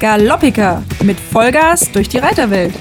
[0.00, 2.74] Galoppika mit Vollgas durch die Reiterwelt.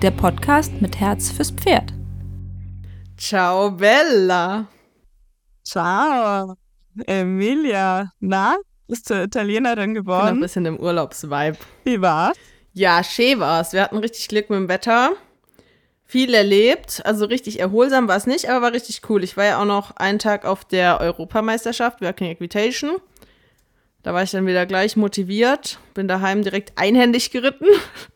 [0.00, 1.92] Der Podcast mit Herz fürs Pferd.
[3.16, 4.66] Ciao Bella.
[5.64, 6.54] Ciao,
[7.06, 8.10] Emilia.
[8.20, 8.56] Na,
[8.86, 10.40] bist du Italienerin Ich bin ein geworden?
[10.40, 11.58] bisschen im Urlaubsvibe.
[11.84, 12.36] Wie war's?
[12.72, 13.72] Ja, schön war's.
[13.72, 15.10] Wir hatten richtig Glück mit dem Wetter.
[16.10, 17.02] Viel erlebt.
[17.04, 19.22] Also richtig erholsam war es nicht, aber war richtig cool.
[19.22, 22.96] Ich war ja auch noch einen Tag auf der Europameisterschaft Working Equitation.
[24.02, 25.78] Da war ich dann wieder gleich motiviert.
[25.92, 27.66] Bin daheim direkt einhändig geritten.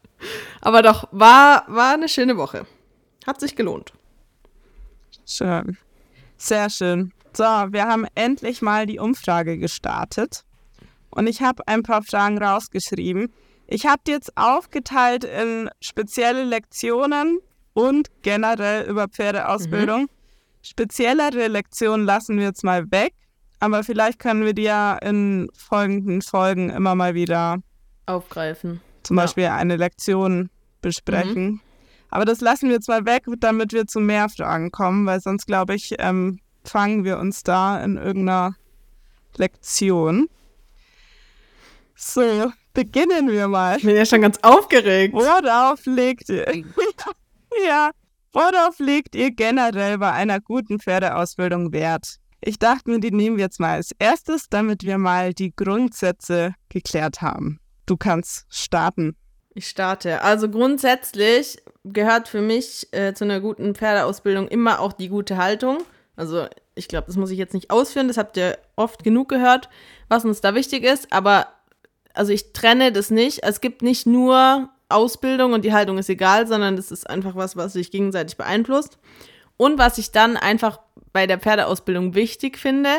[0.63, 2.67] Aber doch, war, war eine schöne Woche.
[3.27, 3.93] Hat sich gelohnt.
[5.27, 5.77] Schön.
[6.39, 7.13] Sehr schön.
[7.35, 10.45] So, wir haben endlich mal die Umfrage gestartet.
[11.11, 13.31] Und ich habe ein paar Fragen rausgeschrieben.
[13.67, 17.41] Ich habe die jetzt aufgeteilt in spezielle Lektionen
[17.75, 20.09] und generell über Pferdeausbildung.
[20.63, 23.15] Speziellere Lektionen lassen wir jetzt mal weg.
[23.61, 27.59] Aber vielleicht können wir die ja in folgenden Folgen immer mal wieder
[28.07, 28.81] Aufgreifen.
[29.05, 29.23] zum Ja.
[29.25, 31.61] Beispiel eine Lektion besprechen.
[32.11, 35.47] Aber das lassen wir jetzt mal weg, damit wir zu mehr Fragen kommen, weil sonst,
[35.47, 38.55] glaube ich, ähm, fangen wir uns da in irgendeiner
[39.37, 40.29] Lektion.
[41.95, 43.77] So, beginnen wir mal.
[43.79, 45.15] Ich bin ja schon ganz aufgeregt.
[45.15, 46.65] Worauf legt ihr?
[47.67, 47.91] Ja,
[48.33, 52.17] worauf legt ihr generell bei einer guten Pferdeausbildung Wert?
[52.41, 56.55] Ich dachte mir, die nehmen wir jetzt mal als erstes, damit wir mal die Grundsätze
[56.69, 57.61] geklärt haben.
[57.87, 59.17] Du kannst starten.
[59.55, 60.23] Ich starte.
[60.23, 65.79] Also grundsätzlich gehört für mich äh, zu einer guten Pferdeausbildung immer auch die gute Haltung.
[66.17, 69.69] Also ich glaube, das muss ich jetzt nicht ausführen, das habt ihr oft genug gehört,
[70.09, 71.13] was uns da wichtig ist.
[71.13, 71.49] Aber
[72.15, 73.43] also ich trenne das nicht.
[73.43, 77.57] Es gibt nicht nur Ausbildung und die Haltung ist egal, sondern das ist einfach was,
[77.57, 78.99] was sich gegenseitig beeinflusst.
[79.57, 80.81] Und was ich dann einfach
[81.13, 82.91] bei der Pferdeausbildung wichtig finde,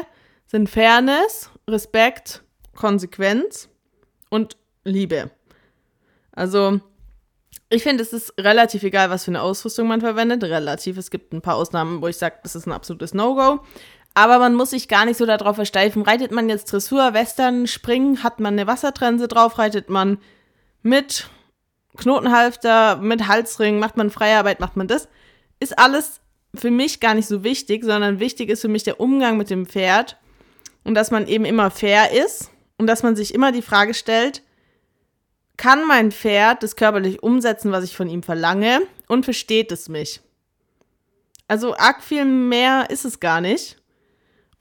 [0.48, 2.44] sind Fairness, Respekt,
[2.76, 3.70] Konsequenz
[4.30, 5.32] und Liebe.
[6.32, 6.80] Also,
[7.70, 10.44] ich finde, es ist relativ egal, was für eine Ausrüstung man verwendet.
[10.44, 10.98] Relativ.
[10.98, 13.62] Es gibt ein paar Ausnahmen, wo ich sage, das ist ein absolutes No-Go.
[14.14, 16.04] Aber man muss sich gar nicht so darauf versteifen.
[16.04, 20.20] Reitet man jetzt Dressur, Western, Springen, hat man eine Wassertrense drauf, reitet man
[20.84, 21.30] mit
[21.98, 25.08] Knotenhalfter, mit Halsring, macht man Freiarbeit, macht man das.
[25.60, 26.22] Ist alles
[26.56, 29.66] für mich gar nicht so wichtig, sondern wichtig ist für mich der Umgang mit dem
[29.66, 30.18] Pferd
[30.84, 34.44] und dass man eben immer fair ist und dass man sich immer die Frage stellt,
[35.58, 40.22] kann mein Pferd das körperlich umsetzen, was ich von ihm verlange und versteht es mich?
[41.48, 43.78] Also arg viel mehr ist es gar nicht.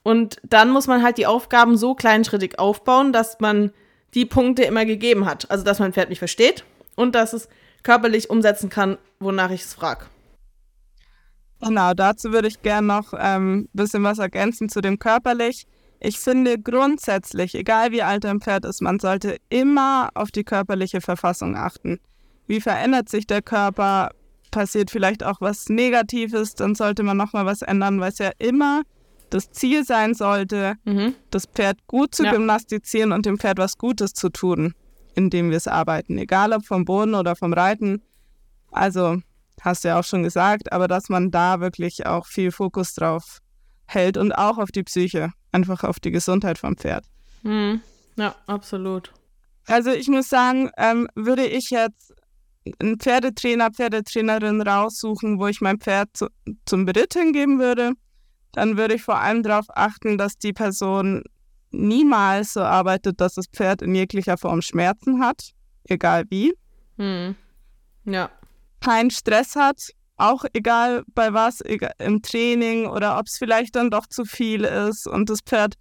[0.03, 3.73] Und dann muss man halt die Aufgaben so kleinschrittig aufbauen, dass man
[4.15, 5.51] die Punkte immer gegeben hat.
[5.51, 6.65] Also dass mein Pferd mich versteht
[6.97, 7.49] und dass es
[7.83, 10.07] körperlich umsetzen kann, wonach ich es frage.
[11.61, 15.67] Genau, dazu würde ich gerne noch ein ähm, bisschen was ergänzen zu dem körperlich.
[16.01, 21.01] Ich finde grundsätzlich, egal wie alt ein Pferd ist, man sollte immer auf die körperliche
[21.01, 22.01] Verfassung achten.
[22.49, 24.11] Wie verändert sich der Körper?
[24.51, 28.83] Passiert vielleicht auch was Negatives, dann sollte man nochmal was ändern, weil es ja immer
[29.31, 31.15] das Ziel sein sollte, Mhm.
[31.31, 32.33] das Pferd gut zu Ja.
[32.33, 34.75] gymnastizieren und dem Pferd was Gutes zu tun,
[35.15, 36.19] indem wir es arbeiten.
[36.19, 38.03] Egal ob vom Boden oder vom Reiten.
[38.71, 39.19] Also,
[39.61, 43.39] hast du ja auch schon gesagt, aber dass man da wirklich auch viel Fokus drauf
[43.87, 47.05] hält und auch auf die Psyche, einfach auf die Gesundheit vom Pferd.
[47.43, 47.81] Mhm.
[48.17, 49.13] Ja, absolut.
[49.67, 52.15] Also ich muss sagen, ähm, würde ich jetzt
[52.79, 56.29] einen Pferdetrainer, Pferdetrainerin raussuchen, wo ich mein Pferd zu,
[56.65, 57.93] zum Beritt hingeben würde,
[58.53, 61.23] dann würde ich vor allem darauf achten, dass die Person
[61.73, 65.51] niemals so arbeitet, dass das Pferd in jeglicher Form Schmerzen hat,
[65.85, 66.53] egal wie,
[66.97, 67.35] Mhm.
[68.05, 68.31] Ja.
[68.81, 73.91] keinen Stress hat, auch egal bei was, egal, im Training oder ob es vielleicht dann
[73.91, 75.75] doch zu viel ist und das Pferd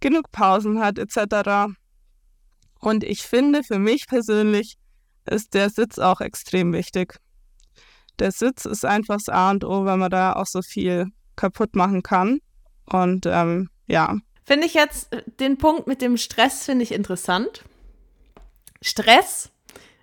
[0.00, 1.72] genug Pausen hat etc.
[2.80, 4.76] Und ich finde, für mich persönlich
[5.26, 7.16] ist der Sitz auch extrem wichtig.
[8.18, 11.06] Der Sitz ist einfach das A und O, weil man da auch so viel
[11.36, 12.40] kaputt machen kann.
[12.86, 17.64] Und ähm, ja, Finde ich jetzt äh, den Punkt mit dem Stress finde ich interessant.
[18.82, 19.50] Stress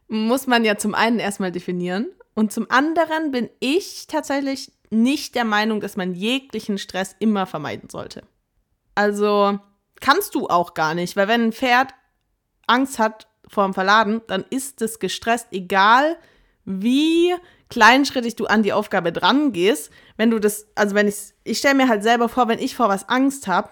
[0.08, 5.46] muss man ja zum einen erstmal definieren und zum anderen bin ich tatsächlich nicht der
[5.46, 8.24] Meinung, dass man jeglichen Stress immer vermeiden sollte.
[8.96, 9.60] Also
[10.02, 11.94] kannst du auch gar nicht, weil wenn ein Pferd
[12.68, 16.18] Angst hat vor dem Verladen, dann ist es gestresst, egal
[16.66, 17.34] wie
[17.70, 19.92] kleinschrittig du an die Aufgabe dran gehst.
[20.18, 22.90] Wenn du das, also wenn ich, ich stelle mir halt selber vor, wenn ich vor
[22.90, 23.70] was Angst habe,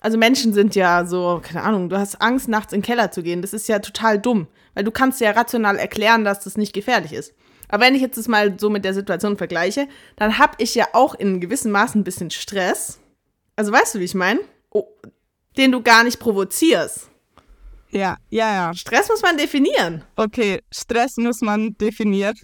[0.00, 3.22] also Menschen sind ja so, keine Ahnung, du hast Angst, nachts in den Keller zu
[3.22, 3.42] gehen.
[3.42, 7.12] Das ist ja total dumm, weil du kannst ja rational erklären, dass das nicht gefährlich
[7.12, 7.34] ist.
[7.68, 9.86] Aber wenn ich jetzt das mal so mit der Situation vergleiche,
[10.16, 12.98] dann habe ich ja auch in gewissem Maße ein bisschen Stress.
[13.56, 14.40] Also weißt du, wie ich meine?
[14.70, 14.86] Oh,
[15.56, 17.08] den du gar nicht provozierst.
[17.90, 18.74] Ja, ja, ja.
[18.74, 20.02] Stress muss man definieren.
[20.16, 22.36] Okay, Stress muss man definieren.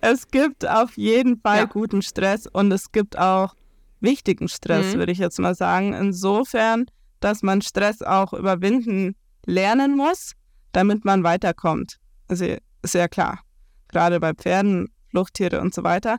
[0.00, 1.64] Es gibt auf jeden Fall Ja.
[1.64, 3.54] guten Stress und es gibt auch
[4.00, 4.98] wichtigen Stress, Mhm.
[4.98, 5.92] würde ich jetzt mal sagen.
[5.94, 6.86] Insofern,
[7.20, 9.16] dass man Stress auch überwinden
[9.46, 10.32] lernen muss,
[10.72, 11.96] damit man weiterkommt.
[12.28, 12.44] Also
[12.82, 13.40] ist ja klar.
[13.88, 16.18] Gerade bei Pferden, Fluchttiere und so weiter.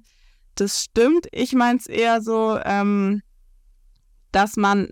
[0.55, 1.27] Das stimmt.
[1.31, 3.21] Ich meine es eher so, ähm,
[4.31, 4.89] dass man,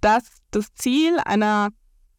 [0.00, 1.70] dass das Ziel einer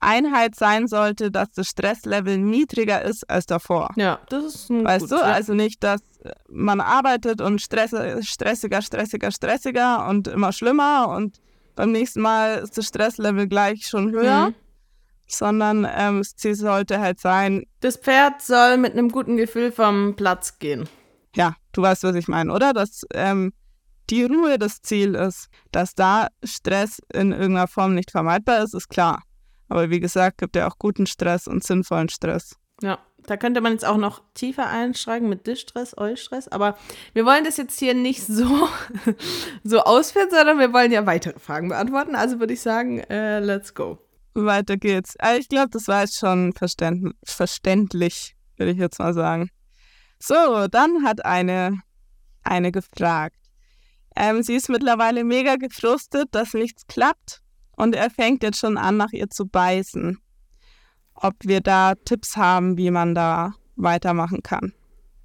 [0.02, 3.90] Einheit sein sollte, dass das Stresslevel niedriger ist als davor.
[3.96, 5.22] Ja, das ist ein Weißt gut, du, ja.
[5.24, 6.02] also nicht, dass
[6.50, 7.92] man arbeitet und stress,
[8.28, 11.40] stressiger, stressiger, stressiger und immer schlimmer und
[11.76, 14.56] beim nächsten Mal ist das Stresslevel gleich schon höher, Mhm.
[15.28, 20.16] sondern ähm, das Ziel sollte halt sein, Das Pferd soll mit einem guten Gefühl vom
[20.16, 20.90] Platz gehen.
[21.36, 22.74] ja, du weißt, was ich meine, oder?
[22.74, 23.54] Dass ähm,
[24.10, 28.90] die Ruhe das Ziel ist, dass da Stress in irgendeiner Form nicht vermeidbar ist, ist
[28.90, 29.22] klar.
[29.70, 32.56] Aber wie gesagt, gibt ja auch guten Stress und sinnvollen Stress.
[32.82, 36.78] Ja, da könnte man jetzt auch noch tiefer einsteigen mit Distress, Eustress, aber
[37.14, 38.68] wir wollen das jetzt hier nicht so,
[39.64, 42.16] so ausführen, sondern wir wollen ja weitere Fragen beantworten.
[42.16, 44.00] Also würde ich sagen, äh, let's go.
[44.34, 45.16] Weiter geht's.
[45.20, 49.50] Aber ich glaube, das war jetzt schon verständ verständlich, würde ich jetzt mal sagen.
[50.20, 51.82] So, dann hat eine,
[52.44, 53.38] eine gefragt.
[54.16, 57.42] Ähm, sie ist mittlerweile mega gefrustet, dass nichts klappt
[57.76, 60.20] und er fängt jetzt schon an, nach ihr zu beißen.
[61.22, 64.74] Ob wir da Tipps haben, wie man da weitermachen kann.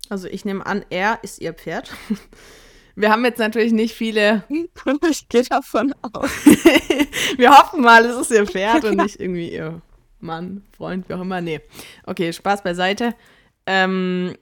[0.09, 1.95] Also ich nehme an, er ist ihr Pferd.
[2.97, 4.45] Wir haben jetzt natürlich nicht viele.
[5.11, 6.31] ich gehe davon aus.
[7.37, 9.83] Wir hoffen mal, es ist ihr Pferd und nicht irgendwie ihr
[10.21, 11.41] Mann, Freund, wie auch immer.
[11.41, 11.61] Nee.
[12.07, 13.15] Okay, Spaß beiseite.
[13.67, 14.35] Ähm,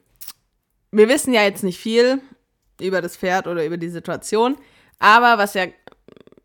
[0.90, 2.20] wir wissen ja jetzt nicht viel
[2.80, 4.56] über das Pferd oder über die Situation,
[4.98, 5.66] aber was ja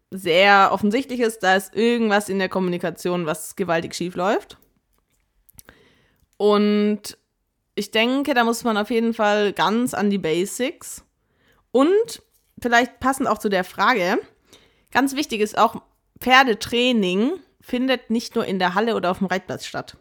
[0.09, 4.57] sehr offensichtlich ist, da ist irgendwas in der Kommunikation, was gewaltig schief läuft.
[6.37, 7.17] Und
[7.75, 11.03] ich denke, da muss man auf jeden Fall ganz an die Basics.
[11.71, 12.23] Und
[12.59, 14.19] vielleicht passend auch zu der Frage,
[14.91, 15.81] ganz wichtig ist auch,
[16.19, 19.97] Pferdetraining findet nicht nur in der Halle oder auf dem Reitplatz statt.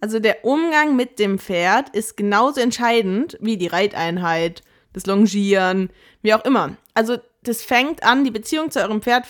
[0.00, 5.90] Also der Umgang mit dem Pferd ist genauso entscheidend wie die Reiteinheit, das Longieren,
[6.22, 6.76] wie auch immer.
[6.94, 9.26] Also das fängt an, die Beziehung zu eurem Pferd,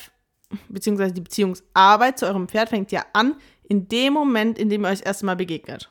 [0.69, 3.37] beziehungsweise die Beziehungsarbeit zu eurem Pferd fängt ja an
[3.69, 5.91] in dem Moment, in dem ihr euch erstmal begegnet.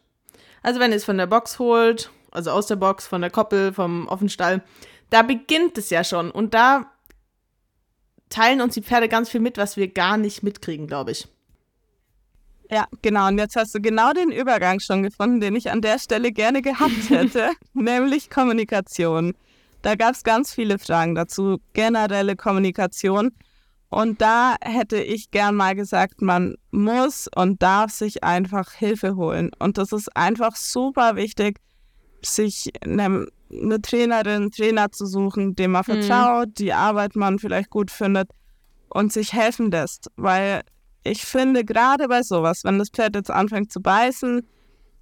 [0.63, 3.73] Also wenn ihr es von der Box holt, also aus der Box, von der Koppel,
[3.73, 4.63] vom Offenstall,
[5.09, 6.31] da beginnt es ja schon.
[6.31, 6.91] Und da
[8.29, 11.27] teilen uns die Pferde ganz viel mit, was wir gar nicht mitkriegen, glaube ich.
[12.69, 13.27] Ja, genau.
[13.27, 16.61] Und jetzt hast du genau den Übergang schon gefunden, den ich an der Stelle gerne
[16.61, 19.33] gehabt hätte, nämlich Kommunikation.
[19.81, 23.31] Da gab es ganz viele Fragen dazu, generelle Kommunikation.
[23.89, 29.51] Und da hätte ich gern mal gesagt, man muss und darf sich einfach Hilfe holen.
[29.59, 31.59] Und das ist einfach super wichtig,
[32.21, 36.01] sich eine, eine Trainerin, Trainer zu suchen, dem man Mhm.
[36.03, 38.29] vertraut, die Arbeit man vielleicht gut findet
[38.89, 40.11] und sich helfen lässt.
[40.17, 40.63] Weil
[41.03, 44.45] ich finde, gerade bei sowas, wenn das Pferd jetzt anfängt zu beißen,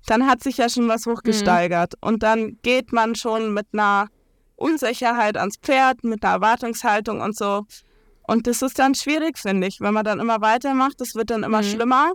[0.05, 1.95] dann hat sich ja schon was hochgesteigert.
[2.01, 4.09] Und dann geht man schon mit einer
[4.55, 7.65] Unsicherheit ans Pferd, mit einer Erwartungshaltung und so.
[8.27, 10.99] Und das ist dann schwierig, finde ich, wenn man dann immer weitermacht.
[10.99, 11.65] Das wird dann immer Mhm.
[11.65, 12.11] schlimmer.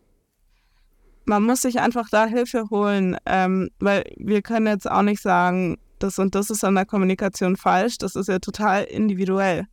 [1.24, 5.78] Man muss sich einfach da Hilfe holen, ähm, weil wir können jetzt auch nicht sagen,
[5.98, 7.98] das und das ist an der Kommunikation falsch.
[7.98, 9.66] Das ist ja total individuell.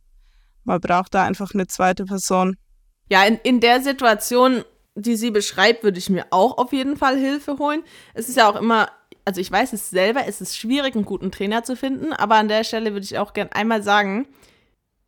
[0.64, 2.56] Man braucht da einfach eine zweite Person.
[3.10, 4.62] Ja, in, in der Situation,
[4.94, 7.82] die sie beschreibt, würde ich mir auch auf jeden Fall Hilfe holen.
[8.14, 8.88] Es ist ja auch immer,
[9.24, 12.48] also ich weiß es selber, es ist schwierig, einen guten Trainer zu finden, aber an
[12.48, 14.28] der Stelle würde ich auch gern einmal sagen,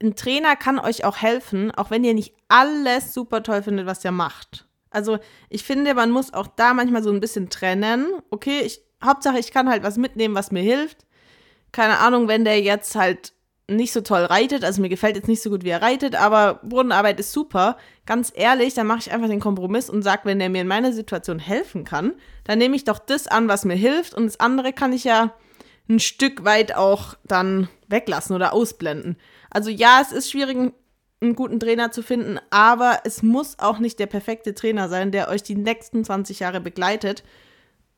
[0.02, 4.04] ein Trainer kann euch auch helfen, auch wenn ihr nicht alles super toll findet, was
[4.04, 4.66] er macht.
[4.90, 8.06] Also ich finde, man muss auch da manchmal so ein bisschen trennen.
[8.30, 11.06] Okay, ich, Hauptsache, ich kann halt was mitnehmen, was mir hilft.
[11.72, 13.32] Keine Ahnung, wenn der jetzt halt
[13.68, 16.54] nicht so toll reitet, also mir gefällt jetzt nicht so gut, wie er reitet, aber
[16.64, 17.76] Bodenarbeit ist super.
[18.04, 20.92] Ganz ehrlich, dann mache ich einfach den Kompromiss und sage, wenn der mir in meiner
[20.92, 24.72] Situation helfen kann, dann nehme ich doch das an, was mir hilft und das andere
[24.72, 25.34] kann ich ja
[25.88, 29.16] ein Stück weit auch dann weglassen oder ausblenden.
[29.50, 30.72] Also ja, es ist schwierig,
[31.22, 35.28] einen guten Trainer zu finden, aber es muss auch nicht der perfekte Trainer sein, der
[35.28, 37.22] euch die nächsten 20 Jahre begleitet.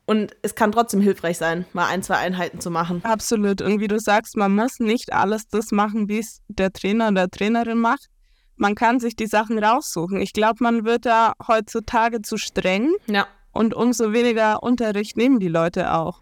[0.05, 2.99] Und es kann trotzdem hilfreich sein, mal ein, zwei Einheiten zu machen.
[3.05, 3.61] Absolut.
[3.61, 7.29] Und wie du sagst, man muss nicht alles das machen, wie es der Trainer oder
[7.29, 8.09] Trainerin macht.
[8.57, 10.19] Man kann sich die Sachen raussuchen.
[10.19, 13.27] Ich glaube, man wird da heutzutage zu streng Ja.
[13.53, 16.21] und umso weniger Unterricht nehmen die Leute auch.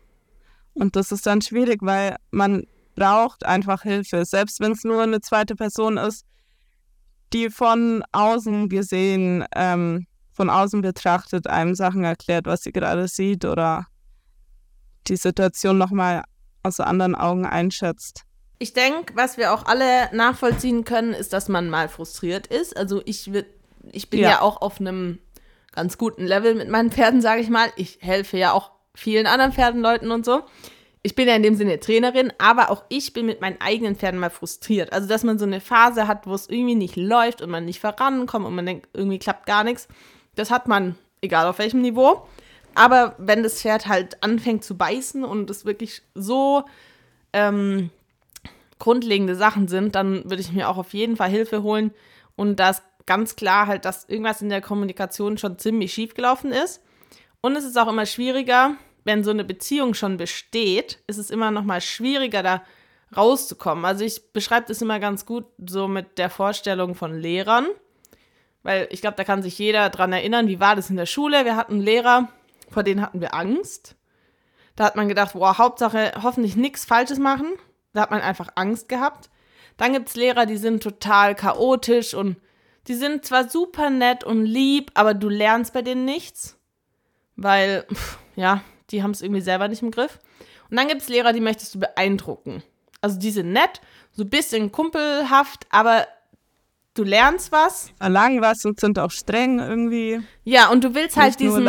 [0.74, 4.26] Und das ist dann schwierig, weil man braucht einfach Hilfe.
[4.26, 6.26] Selbst wenn es nur eine zweite Person ist,
[7.34, 13.46] die von außen gesehen, ähm, von außen betrachtet einem Sachen erklärt, was sie gerade sieht
[13.46, 13.88] oder
[15.08, 16.24] die Situation nochmal
[16.64, 18.24] aus anderen Augen einschätzt.
[18.60, 22.78] Ich denke, was wir auch alle nachvollziehen können, ist, dass man mal frustriert ist.
[22.78, 23.32] Also ich,
[23.92, 24.30] ich bin ja.
[24.30, 25.18] ja auch auf einem
[25.72, 27.70] ganz guten Level mit meinen Pferden, sage ich mal.
[27.76, 30.44] Ich helfe ja auch vielen anderen Pferdenleuten und so.
[31.04, 34.20] Ich bin ja in dem Sinne Trainerin, aber auch ich bin mit meinen eigenen Pferden
[34.20, 34.94] mal frustriert.
[34.94, 37.80] Also, dass man so eine Phase hat, wo es irgendwie nicht läuft und man nicht
[37.80, 39.88] vorankommt und man denkt, irgendwie klappt gar nichts.
[40.36, 42.28] Das hat man, egal auf welchem Niveau.
[42.76, 46.64] Aber wenn das Pferd halt anfängt zu beißen und es wirklich so
[47.34, 47.90] ähm,
[48.80, 51.92] grundlegende Sachen sind, dann würde ich mir auch auf jeden Fall Hilfe holen.
[52.36, 56.52] Und da ist ganz klar halt, dass irgendwas in der Kommunikation schon ziemlich schief gelaufen
[56.52, 56.82] ist.
[57.42, 61.52] Und es ist auch immer schwieriger, wenn so eine Beziehung schon besteht, ist es immer
[61.52, 62.64] noch mal schwieriger, da
[63.16, 63.86] rauszukommen.
[63.86, 67.68] Also ich beschreibe das immer ganz gut so mit der Vorstellung von Lehrern,
[68.64, 71.46] weil ich glaube, da kann sich jeder dran erinnern, wie war das in der Schule?
[71.46, 72.30] Wir hatten Lehrer,
[72.70, 73.96] vor denen hatten wir Angst.
[74.76, 77.54] Da hat man gedacht, boah, Hauptsache hoffentlich nichts Falsches machen.
[77.94, 79.30] Da hat man einfach Angst gehabt.
[79.78, 82.38] Dann gibt es Lehrer, die sind total chaotisch und
[82.88, 86.58] die sind zwar super nett und lieb, aber du lernst bei denen nichts,
[87.36, 87.86] weil,
[88.36, 90.20] ja, die haben es irgendwie selber nicht im Griff.
[90.70, 92.64] Und dann gibt es Lehrer, die möchtest du beeindrucken.
[93.02, 93.82] Also die sind nett,
[94.12, 96.08] so ein bisschen kumpelhaft, aber
[96.94, 97.92] du lernst was.
[97.98, 100.22] Verlangen was und sind auch streng irgendwie.
[100.44, 101.66] Ja, und du willst halt diesen,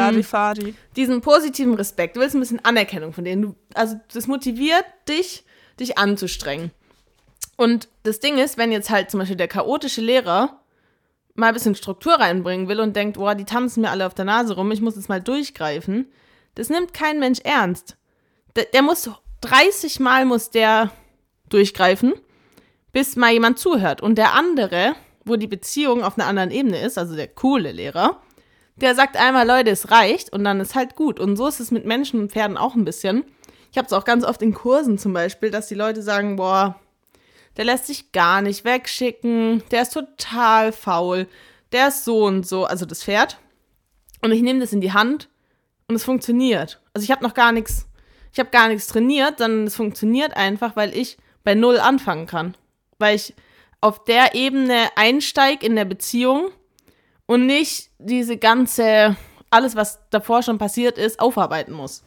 [0.97, 2.17] diesen positiven Respekt.
[2.17, 3.43] Du willst ein bisschen Anerkennung von denen.
[3.43, 5.45] Du, also das motiviert dich,
[5.81, 6.71] dich anzustrengen.
[7.57, 10.61] Und das Ding ist, wenn jetzt halt zum Beispiel der chaotische Lehrer
[11.35, 14.25] mal ein bisschen Struktur reinbringen will und denkt, boah, die tanzen mir alle auf der
[14.25, 16.07] Nase rum, ich muss jetzt mal durchgreifen,
[16.54, 17.97] das nimmt kein Mensch ernst.
[18.56, 19.11] Der, der muss
[19.42, 20.90] 30 Mal muss der
[21.49, 22.14] durchgreifen,
[22.92, 24.00] bis mal jemand zuhört.
[24.00, 24.94] Und der andere,
[25.25, 28.23] wo die Beziehung auf einer anderen Ebene ist, also der coole Lehrer,
[28.76, 31.21] der sagt einmal, Leute, es reicht und dann ist halt gut.
[31.21, 33.25] Und so ist es mit Menschen und Pferden auch ein bisschen.
[33.71, 36.78] Ich habe es auch ganz oft in Kursen zum Beispiel, dass die Leute sagen, boah,
[37.56, 41.26] der lässt sich gar nicht wegschicken, der ist total faul,
[41.73, 43.38] der ist so und so, also das Pferd.
[44.23, 45.28] Und ich nehme das in die Hand
[45.89, 46.81] und es funktioniert.
[46.95, 47.87] Also ich habe noch gar nichts,
[48.33, 52.57] ich habe gar nichts trainiert, sondern es funktioniert einfach, weil ich bei Null anfangen kann.
[52.99, 53.35] Weil ich
[53.81, 56.51] auf der Ebene einsteige in der Beziehung
[57.27, 59.17] und nicht diese ganze,
[59.51, 62.03] alles, was davor schon passiert ist, aufarbeiten muss.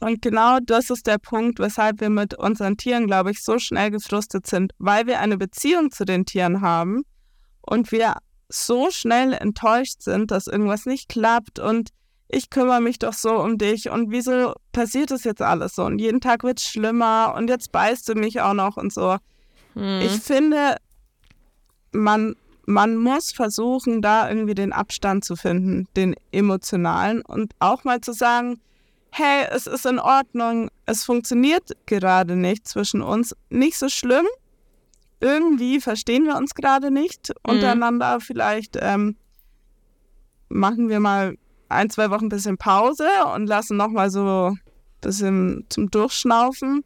[0.00, 3.90] Und genau das ist der Punkt, weshalb wir mit unseren Tieren, glaube ich, so schnell
[3.90, 7.04] gefrustet sind, weil wir eine Beziehung zu den Tieren haben
[7.62, 8.16] und wir
[8.48, 11.90] so schnell enttäuscht sind, dass irgendwas nicht klappt und
[12.28, 15.98] ich kümmere mich doch so um dich und wieso passiert das jetzt alles so und
[15.98, 19.16] jeden Tag wird es schlimmer und jetzt beißt du mich auch noch und so.
[19.74, 20.00] Hm.
[20.00, 20.76] Ich finde,
[21.92, 22.34] man,
[22.66, 28.12] man muss versuchen, da irgendwie den Abstand zu finden, den emotionalen und auch mal zu
[28.12, 28.60] sagen,
[29.10, 34.26] hey, es ist in Ordnung, es funktioniert gerade nicht zwischen uns, nicht so schlimm.
[35.20, 37.52] Irgendwie verstehen wir uns gerade nicht mhm.
[37.52, 38.20] untereinander.
[38.20, 39.16] Vielleicht ähm,
[40.48, 41.36] machen wir mal
[41.68, 44.60] ein, zwei Wochen ein bisschen Pause und lassen nochmal so ein
[45.00, 46.84] bisschen zum Durchschnaufen.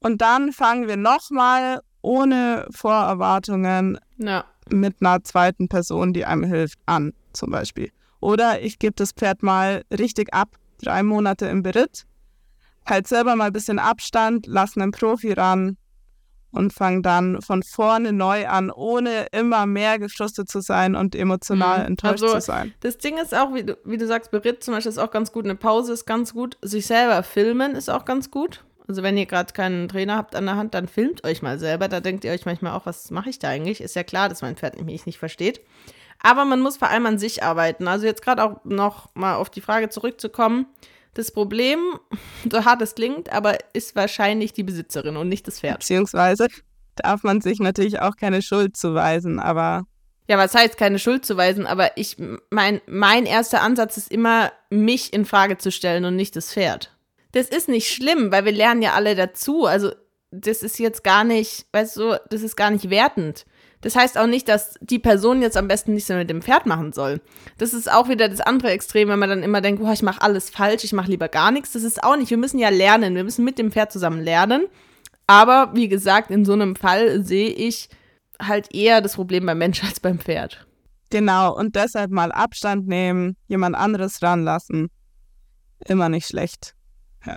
[0.00, 4.44] Und dann fangen wir nochmal ohne Vorerwartungen ja.
[4.68, 7.90] mit einer zweiten Person, die einem hilft, an, zum Beispiel.
[8.20, 12.06] Oder ich gebe das Pferd mal richtig ab, drei Monate im Beritt,
[12.84, 15.76] halt selber mal ein bisschen Abstand, lassen einen Profi ran
[16.56, 21.80] und fangen dann von vorne neu an, ohne immer mehr gefrustet zu sein und emotional
[21.80, 21.86] mhm.
[21.86, 22.74] enttäuscht also, zu sein.
[22.80, 25.32] Das Ding ist auch, wie du, wie du sagst, Beritt zum Beispiel ist auch ganz
[25.32, 28.64] gut, eine Pause ist ganz gut, sich selber filmen ist auch ganz gut.
[28.88, 31.88] Also wenn ihr gerade keinen Trainer habt an der Hand, dann filmt euch mal selber.
[31.88, 33.80] Da denkt ihr euch manchmal auch, was mache ich da eigentlich?
[33.80, 35.60] Ist ja klar, dass mein Pferd mich nicht versteht.
[36.22, 37.88] Aber man muss vor allem an sich arbeiten.
[37.88, 40.66] Also jetzt gerade auch noch mal auf die Frage zurückzukommen.
[41.16, 41.98] Das Problem,
[42.50, 45.80] so hart es klingt, aber ist wahrscheinlich die Besitzerin und nicht das Pferd.
[45.80, 46.48] Beziehungsweise
[46.94, 49.86] darf man sich natürlich auch keine Schuld zuweisen, aber.
[50.28, 51.66] Ja, was heißt keine Schuld zuweisen?
[51.66, 52.16] Aber ich,
[52.50, 56.94] mein, mein erster Ansatz ist immer, mich in Frage zu stellen und nicht das Pferd.
[57.32, 59.64] Das ist nicht schlimm, weil wir lernen ja alle dazu.
[59.64, 59.92] Also,
[60.30, 63.46] das ist jetzt gar nicht, weißt du, das ist gar nicht wertend.
[63.86, 66.66] Das heißt auch nicht, dass die Person jetzt am besten nichts mehr mit dem Pferd
[66.66, 67.20] machen soll.
[67.56, 70.22] Das ist auch wieder das andere Extrem, wenn man dann immer denkt, oh, ich mache
[70.22, 71.70] alles falsch, ich mache lieber gar nichts.
[71.70, 72.30] Das ist auch nicht.
[72.30, 73.14] Wir müssen ja lernen.
[73.14, 74.66] Wir müssen mit dem Pferd zusammen lernen.
[75.28, 77.88] Aber wie gesagt, in so einem Fall sehe ich
[78.42, 80.66] halt eher das Problem beim Mensch als beim Pferd.
[81.10, 84.88] Genau, und deshalb mal Abstand nehmen, jemand anderes ranlassen.
[85.86, 86.74] Immer nicht schlecht.
[87.24, 87.36] Ja.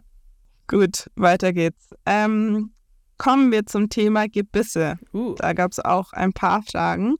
[0.65, 1.89] Gut, weiter geht's.
[2.07, 2.71] Ähm,
[3.19, 4.97] kommen wir zum Thema Gebisse.
[5.13, 5.35] Uh.
[5.35, 7.17] Da gab es auch ein paar Fragen.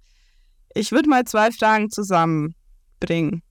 [0.73, 3.43] Ich würde mal zwei Fragen zusammenbringen.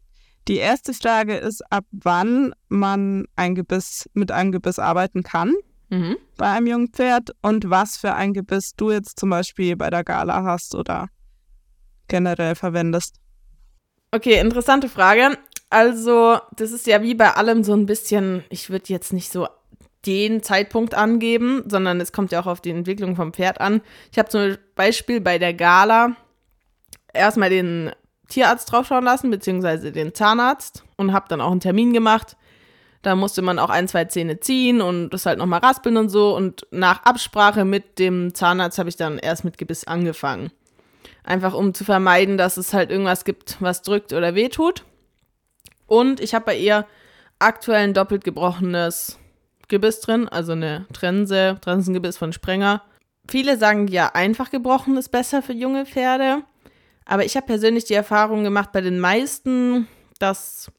[0.48, 5.54] Die erste Frage ist, ab wann man ein Gebiss mit einem Gebiss arbeiten kann
[5.90, 6.16] Mhm.
[6.36, 10.04] bei einem jungen Pferd und was für ein Gebiss du jetzt zum Beispiel bei der
[10.04, 11.08] Gala hast oder
[12.08, 13.16] generell verwendest.
[14.10, 15.38] Okay, interessante Frage.
[15.70, 19.48] Also, das ist ja wie bei allem so ein bisschen, ich würde jetzt nicht so
[20.08, 23.82] den Zeitpunkt angeben, sondern es kommt ja auch auf die Entwicklung vom Pferd an.
[24.10, 26.16] Ich habe zum Beispiel bei der Gala
[27.12, 27.92] erstmal den
[28.28, 32.36] Tierarzt draufschauen lassen, beziehungsweise den Zahnarzt und habe dann auch einen Termin gemacht.
[33.02, 36.34] Da musste man auch ein, zwei Zähne ziehen und das halt nochmal raspeln und so.
[36.34, 40.50] Und nach Absprache mit dem Zahnarzt habe ich dann erst mit Gebiss angefangen.
[41.22, 44.84] Einfach um zu vermeiden, dass es halt irgendwas gibt, was drückt oder wehtut.
[45.86, 46.86] Und ich habe bei ihr
[47.38, 49.18] aktuell ein doppelt gebrochenes
[49.68, 52.82] Gebiss drin, also eine Trense, Trensengebiss von Sprenger.
[53.28, 56.42] Viele sagen ja, einfach gebrochen ist besser für junge Pferde.
[57.04, 59.86] Aber ich habe persönlich die Erfahrung gemacht bei den meisten,
[60.18, 60.70] dass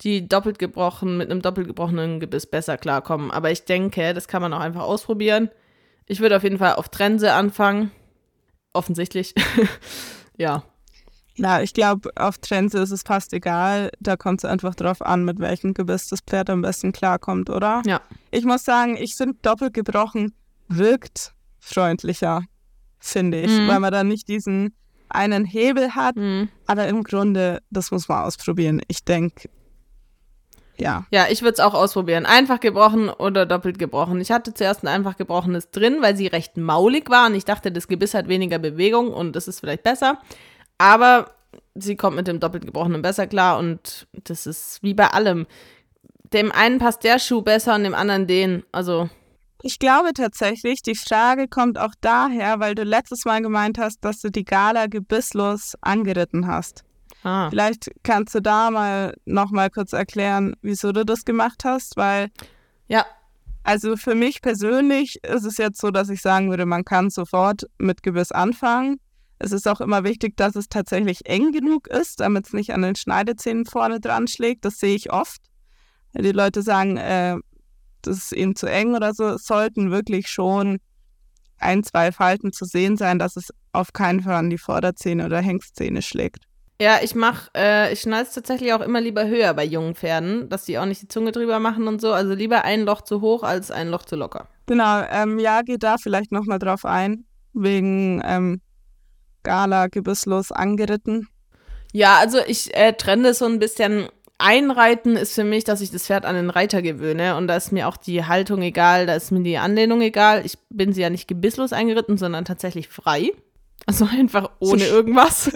[0.00, 3.30] die doppelt gebrochen mit einem doppelt gebrochenen Gebiss besser klarkommen.
[3.30, 5.50] Aber ich denke, das kann man auch einfach ausprobieren.
[6.06, 7.90] Ich würde auf jeden Fall auf Trense anfangen.
[8.72, 9.34] Offensichtlich.
[10.36, 10.64] ja.
[11.36, 13.90] Ja, ich glaube, auf Trends ist es fast egal.
[13.98, 17.82] Da kommt es einfach drauf an, mit welchem Gebiss das Pferd am besten klarkommt, oder?
[17.86, 18.00] Ja.
[18.30, 20.32] Ich muss sagen, ich finde doppelt gebrochen
[20.68, 22.42] wirkt freundlicher,
[22.98, 23.68] finde ich, Mhm.
[23.68, 24.74] weil man dann nicht diesen
[25.08, 26.16] einen Hebel hat.
[26.16, 26.48] Mhm.
[26.66, 28.80] Aber im Grunde, das muss man ausprobieren.
[28.88, 29.48] Ich denke,
[30.76, 31.06] ja.
[31.12, 32.26] Ja, ich würde es auch ausprobieren.
[32.26, 34.20] Einfach gebrochen oder doppelt gebrochen.
[34.20, 37.70] Ich hatte zuerst ein einfach gebrochenes drin, weil sie recht maulig war und ich dachte,
[37.70, 40.18] das Gebiss hat weniger Bewegung und das ist vielleicht besser.
[40.78, 41.30] Aber
[41.74, 45.46] sie kommt mit dem doppelt gebrochenen besser klar und das ist wie bei allem.
[46.32, 48.64] Dem einen passt der Schuh besser und dem anderen den.
[48.72, 49.08] Also,
[49.62, 54.20] Ich glaube tatsächlich, die Frage kommt auch daher, weil du letztes Mal gemeint hast, dass
[54.20, 56.84] du die Gala gebisslos angeritten hast.
[57.22, 57.48] ah.
[57.50, 62.30] Vielleicht kannst du da mal noch mal kurz erklären, wieso du das gemacht hast, weil
[62.88, 63.06] Ja,
[63.62, 67.66] also für mich persönlich ist es jetzt so, dass ich sagen würde, man kann sofort
[67.78, 69.00] mit Gebiss anfangen.
[69.38, 72.82] Es ist auch immer wichtig, dass es tatsächlich eng genug ist, damit es nicht an
[72.82, 74.64] den Schneidezähnen vorne dran schlägt.
[74.64, 75.40] Das sehe ich oft.
[76.16, 77.36] Die Leute sagen, äh,
[78.02, 80.78] das ist ihnen zu eng oder so, es sollten wirklich schon
[81.58, 85.40] ein, zwei Falten zu sehen sein, dass es auf keinen Fall an die Vorderzähne oder
[85.40, 86.44] Hengstzähne schlägt.
[86.80, 90.48] Ja, ich mach, äh, ich schneide es tatsächlich auch immer lieber höher bei jungen Pferden,
[90.48, 92.12] dass die auch nicht die Zunge drüber machen und so.
[92.12, 94.48] Also lieber ein Loch zu hoch als ein Loch zu locker.
[94.66, 98.60] Genau, ähm, ja, geht da vielleicht nochmal drauf ein, wegen ähm,
[99.44, 101.28] Gala gebisslos angeritten.
[101.92, 104.08] Ja, also ich äh, trenne das so ein bisschen.
[104.36, 107.70] Einreiten ist für mich, dass ich das Pferd an den Reiter gewöhne und da ist
[107.70, 110.44] mir auch die Haltung egal, da ist mir die Anlehnung egal.
[110.44, 113.30] Ich bin sie ja nicht gebisslos eingeritten, sondern tatsächlich frei.
[113.86, 115.52] Also einfach ohne irgendwas.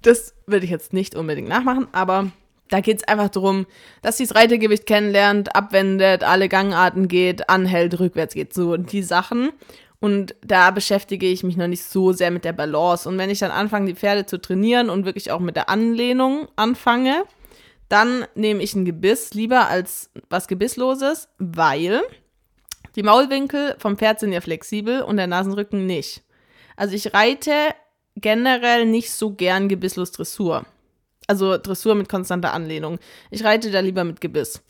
[0.00, 2.30] Das würde ich jetzt nicht unbedingt nachmachen, aber
[2.70, 3.66] da geht es einfach darum,
[4.02, 9.50] dass sie das Reitergewicht kennenlernt, abwendet, alle Gangarten geht, anhält, rückwärts geht, so die Sachen.
[10.04, 13.08] Und da beschäftige ich mich noch nicht so sehr mit der Balance.
[13.08, 16.46] Und wenn ich dann anfange, die Pferde zu trainieren und wirklich auch mit der Anlehnung
[16.56, 17.24] anfange,
[17.88, 22.02] dann nehme ich ein Gebiss lieber als was Gebissloses, weil
[22.96, 26.22] die Maulwinkel vom Pferd sind ja flexibel und der Nasenrücken nicht.
[26.76, 27.54] Also ich reite
[28.14, 30.66] generell nicht so gern gebisslos Dressur.
[31.28, 32.98] Also Dressur mit konstanter Anlehnung.
[33.30, 34.62] Ich reite da lieber mit Gebiss.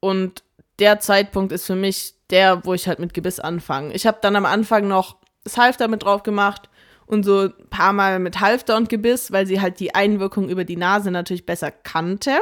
[0.00, 0.42] Und
[0.78, 3.94] der Zeitpunkt ist für mich der, wo ich halt mit Gebiss anfange.
[3.94, 6.68] Ich habe dann am Anfang noch das Halfter mit drauf gemacht
[7.06, 10.64] und so ein paar Mal mit Halfter und Gebiss, weil sie halt die Einwirkung über
[10.64, 12.38] die Nase natürlich besser kannte.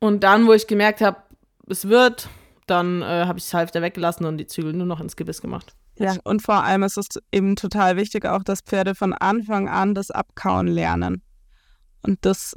[0.00, 1.18] Und dann, wo ich gemerkt habe,
[1.68, 2.28] es wird,
[2.66, 5.74] dann äh, habe ich das Halfter weggelassen und die Zügel nur noch ins Gebiss gemacht.
[5.98, 9.94] Ja, und vor allem ist es eben total wichtig auch, dass Pferde von Anfang an
[9.94, 11.22] das Abkauen lernen.
[12.02, 12.56] Und das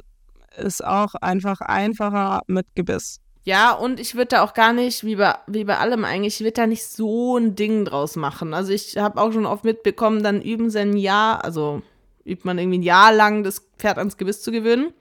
[0.56, 3.20] ist auch einfach einfacher mit Gebiss.
[3.44, 6.40] Ja, und ich würde da auch gar nicht, wie bei, wie bei allem eigentlich, ich
[6.40, 8.54] würde da nicht so ein Ding draus machen.
[8.54, 11.82] Also ich habe auch schon oft mitbekommen, dann üben sie ein Jahr, also
[12.24, 14.94] übt man irgendwie ein Jahr lang das Pferd ans Gebiss zu gewöhnen.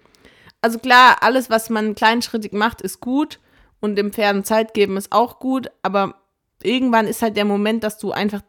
[0.61, 3.39] Also klar, alles, was man kleinschrittig macht, ist gut
[3.79, 6.15] und dem Pferden Zeit geben ist auch gut, aber
[6.61, 8.41] irgendwann ist halt der Moment, dass du einfach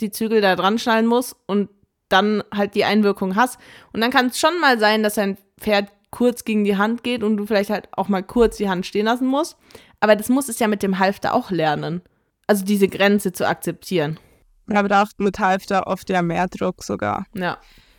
[0.00, 1.68] die Zügel da dran schnallen musst und
[2.08, 3.58] dann halt die Einwirkung hast.
[3.92, 7.22] Und dann kann es schon mal sein, dass ein Pferd kurz gegen die Hand geht
[7.22, 9.58] und du vielleicht halt auch mal kurz die Hand stehen lassen musst.
[10.00, 12.00] Aber das muss es ja mit dem Halfter auch lernen.
[12.46, 14.18] Also diese Grenze zu akzeptieren.
[14.66, 17.26] Da braucht mit Halfter oft ja mehr Druck sogar.
[17.34, 17.58] Ja.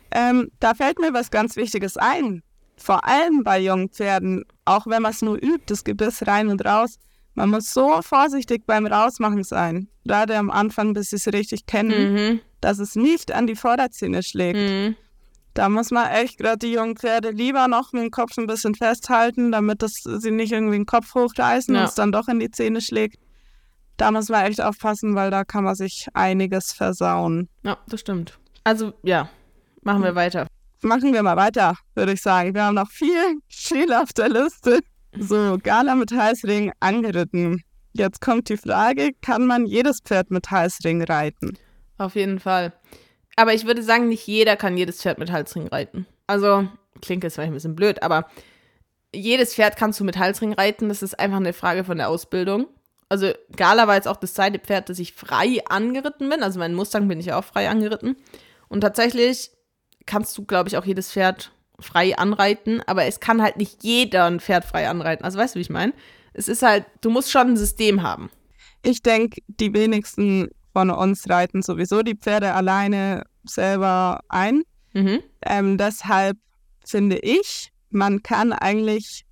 [0.09, 2.41] Ähm, da fällt mir was ganz Wichtiges ein.
[2.75, 6.65] Vor allem bei jungen Pferden, auch wenn man es nur übt, das Gebiss rein und
[6.65, 6.97] raus.
[7.35, 9.89] Man muss so vorsichtig beim Rausmachen sein.
[10.05, 12.39] Gerade am Anfang, bis sie es richtig kennen, Mhm.
[12.61, 14.57] dass es nicht an die Vorderzähne schlägt.
[14.57, 14.95] Mhm.
[15.57, 18.75] Da muss man echt gerade die jungen Pferde lieber noch mit dem Kopf ein bisschen
[18.75, 21.81] festhalten, damit das, sie nicht irgendwie den Kopf hochreißen Ja.
[21.81, 23.17] und es dann doch in die Zähne schlägt.
[23.97, 27.49] Da muss man echt aufpassen, weil da kann man sich einiges versauen.
[27.63, 28.37] Ja, das stimmt.
[28.63, 29.29] Also, ja,
[29.81, 30.45] machen wir weiter.
[30.83, 32.53] Machen wir mal weiter, würde ich sagen.
[32.53, 34.81] Wir haben noch viel, viel auf der Liste.
[35.17, 37.63] So, Gala mit Halsring angeritten.
[37.93, 41.57] Jetzt kommt die Frage, kann man jedes Pferd mit Halsring reiten?
[41.97, 42.73] Auf jeden Fall.
[43.37, 46.07] Aber ich würde sagen, nicht jeder kann jedes Pferd mit Halsring reiten.
[46.25, 46.67] Also,
[47.01, 48.27] klingt jetzt vielleicht ein bisschen blöd, aber
[49.13, 50.89] jedes Pferd kannst du mit Halsring reiten.
[50.89, 52.67] Das ist einfach eine Frage von der Ausbildung.
[53.09, 56.41] Also, Gala war jetzt auch das zweite Pferd, das ich frei angeritten bin.
[56.41, 58.17] Also, meinen Mustang bin ich auch frei angeritten.
[58.69, 59.51] Und tatsächlich
[60.07, 64.25] kannst du, glaube ich, auch jedes Pferd frei anreiten, aber es kann halt nicht jeder
[64.25, 65.23] ein Pferd frei anreiten.
[65.23, 65.93] Also, weißt du, wie ich meine?
[66.33, 68.31] Es ist halt, du musst schon ein System haben.
[68.81, 74.61] Ich denke, die wenigsten von uns reiten sowieso die Pferde alleine selber ein.
[74.93, 75.23] Mhm.
[75.43, 76.37] Ähm, deshalb
[76.85, 79.25] finde ich, man kann eigentlich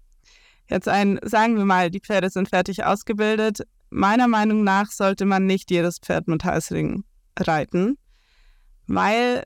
[0.72, 3.60] jetzt ein, sagen wir mal, die Pferde sind fertig ausgebildet.
[3.92, 7.04] Meiner Meinung nach sollte man nicht jedes Pferd mit Halsring
[7.40, 8.00] reiten,
[8.88, 9.44] weil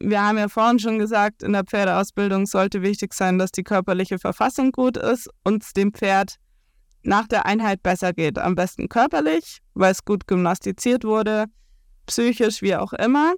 [0.00, 4.18] wir haben ja vorhin schon gesagt, in der Pferdeausbildung sollte wichtig sein, dass die körperliche
[4.18, 6.34] Verfassung gut ist und dem Pferd
[7.08, 8.38] nach der Einheit besser geht.
[8.38, 11.46] Am besten körperlich, weil es gut gymnastiziert wurde,
[12.06, 13.32] psychisch, wie auch immer.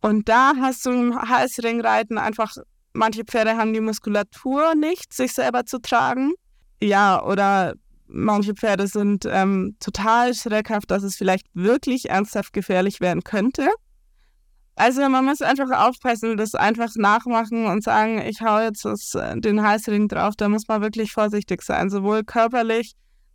[0.00, 2.56] Und da hast du im Halsringreiten einfach,
[2.92, 6.32] manche Pferde haben die Muskulatur nicht, sich selber zu tragen.
[6.80, 7.74] Ja, oder
[8.06, 13.68] manche Pferde sind ähm, total schreckhaft, dass es vielleicht wirklich ernsthaft gefährlich werden könnte.
[14.74, 19.38] Also man muss einfach aufpassen, das einfach nachmachen und sagen, ich hau jetzt das, äh,
[19.38, 20.34] den Halsring drauf.
[20.36, 22.94] Da muss man wirklich vorsichtig sein, sowohl körperlich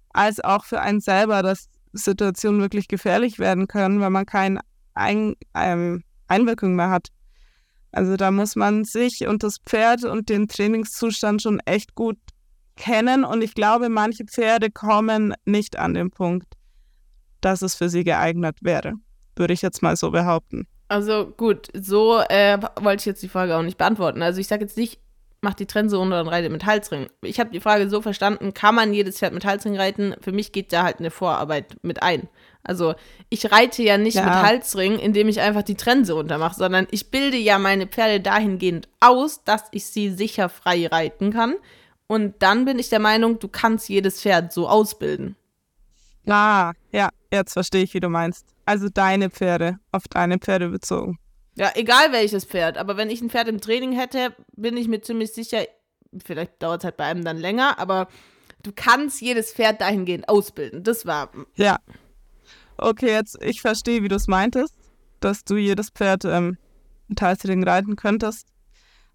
[0.10, 4.62] als auch für einen selber, dass Situationen wirklich gefährlich werden können, wenn man keine
[4.94, 7.10] Ein ähm, Einwirkung mehr hat.
[7.92, 12.18] Also da muss man sich und das Pferd und den Trainingszustand schon echt gut
[12.76, 13.24] kennen.
[13.24, 16.48] Und ich glaube, manche Pferde kommen nicht an den Punkt,
[17.42, 18.94] dass es für sie geeignet wäre.
[19.36, 20.68] Würde ich jetzt mal so behaupten.
[20.90, 24.22] Also gut, so äh, wollte ich jetzt die Frage auch nicht beantworten.
[24.22, 25.00] Also ich sage jetzt nicht,
[25.42, 27.08] mach die Trense runter und reite mit Halsring.
[27.22, 30.16] Ich habe die Frage so verstanden, kann man jedes Pferd mit Halsring reiten?
[30.22, 32.30] Für mich geht da halt eine Vorarbeit mit ein.
[32.64, 32.96] Also
[33.30, 34.24] ich reite ja nicht Ja.
[34.26, 38.20] mit Halsring, indem ich einfach die Trense runter mache, sondern ich bilde ja meine Pferde
[38.22, 41.56] dahingehend aus, dass ich sie sicher frei reiten kann.
[42.08, 45.36] Und dann bin ich der Meinung, du kannst jedes Pferd so ausbilden.
[46.26, 48.46] Ah, ja, jetzt verstehe ich, wie du meinst.
[48.68, 51.20] Also deine Pferde, auf deine Pferde bezogen.
[51.56, 52.78] Ja, egal welches Pferd.
[52.78, 55.66] Aber wenn ich ein Pferd im Training hätte, bin ich mir ziemlich sicher,
[56.22, 58.10] vielleicht dauert es halt bei einem dann länger, aber
[58.64, 60.84] du kannst jedes Pferd dahingehend ausbilden.
[60.84, 61.32] Das war.
[61.56, 61.78] Ja.
[62.78, 64.76] Okay, jetzt, ich verstehe, wie du es meintest,
[65.22, 66.58] dass du jedes Pferd ähm,
[67.08, 68.48] mit Halsring reiten könntest.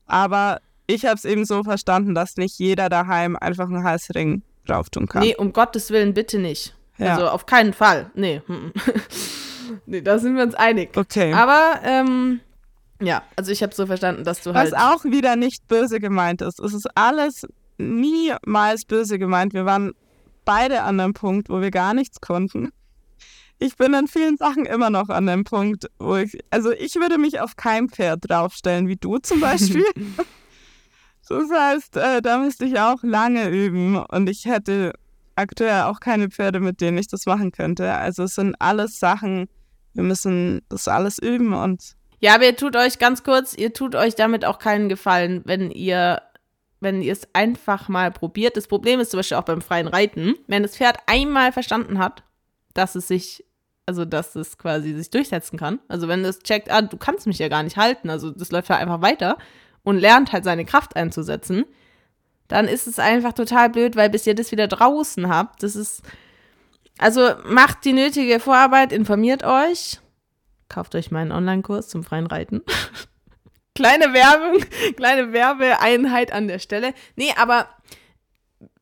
[0.06, 4.88] Aber ich habe es eben so verstanden, dass nicht jeder daheim einfach einen Halsring drauf
[4.88, 5.22] tun kann.
[5.22, 6.74] Nee, um Gottes Willen, bitte nicht.
[7.02, 7.14] Ja.
[7.14, 8.10] Also auf keinen Fall.
[8.14, 8.42] Nee.
[8.46, 8.72] mhm.
[9.86, 10.96] nee, da sind wir uns einig.
[10.96, 11.32] Okay.
[11.32, 12.40] Aber, ähm,
[13.00, 14.76] ja, also ich habe so verstanden, dass du Was halt.
[14.76, 16.60] auch wieder nicht böse gemeint ist.
[16.60, 17.46] Es ist alles
[17.78, 19.54] niemals böse gemeint.
[19.54, 19.92] Wir waren
[20.44, 22.70] beide an einem Punkt, wo wir gar nichts konnten.
[23.58, 27.18] Ich bin in vielen Sachen immer noch an dem Punkt, wo ich, also ich würde
[27.18, 29.84] mich auf kein Pferd draufstellen, wie du zum Beispiel.
[31.28, 34.92] das heißt, äh, da müsste ich auch lange üben und ich hätte
[35.42, 37.92] aktuell auch keine Pferde, mit denen ich das machen könnte.
[37.92, 39.48] Also es sind alles Sachen,
[39.94, 43.94] wir müssen das alles üben und Ja, aber ihr tut euch ganz kurz, ihr tut
[43.94, 46.22] euch damit auch keinen Gefallen, wenn ihr,
[46.80, 48.56] wenn ihr es einfach mal probiert.
[48.56, 52.22] Das Problem ist zum Beispiel auch beim freien Reiten, wenn das Pferd einmal verstanden hat,
[52.74, 53.44] dass es sich,
[53.86, 55.80] also dass es quasi sich durchsetzen kann.
[55.88, 58.70] Also wenn es checkt, ah, du kannst mich ja gar nicht halten, also das läuft
[58.70, 59.36] ja einfach weiter
[59.82, 61.64] und lernt halt seine Kraft einzusetzen,
[62.52, 66.02] dann ist es einfach total blöd, weil bis ihr das wieder draußen habt, das ist,
[66.98, 70.00] also macht die nötige Vorarbeit, informiert euch,
[70.68, 72.60] kauft euch meinen Online-Kurs zum freien Reiten.
[73.74, 74.62] kleine Werbung,
[74.96, 76.92] kleine Werbeeinheit an der Stelle.
[77.16, 77.70] Nee, aber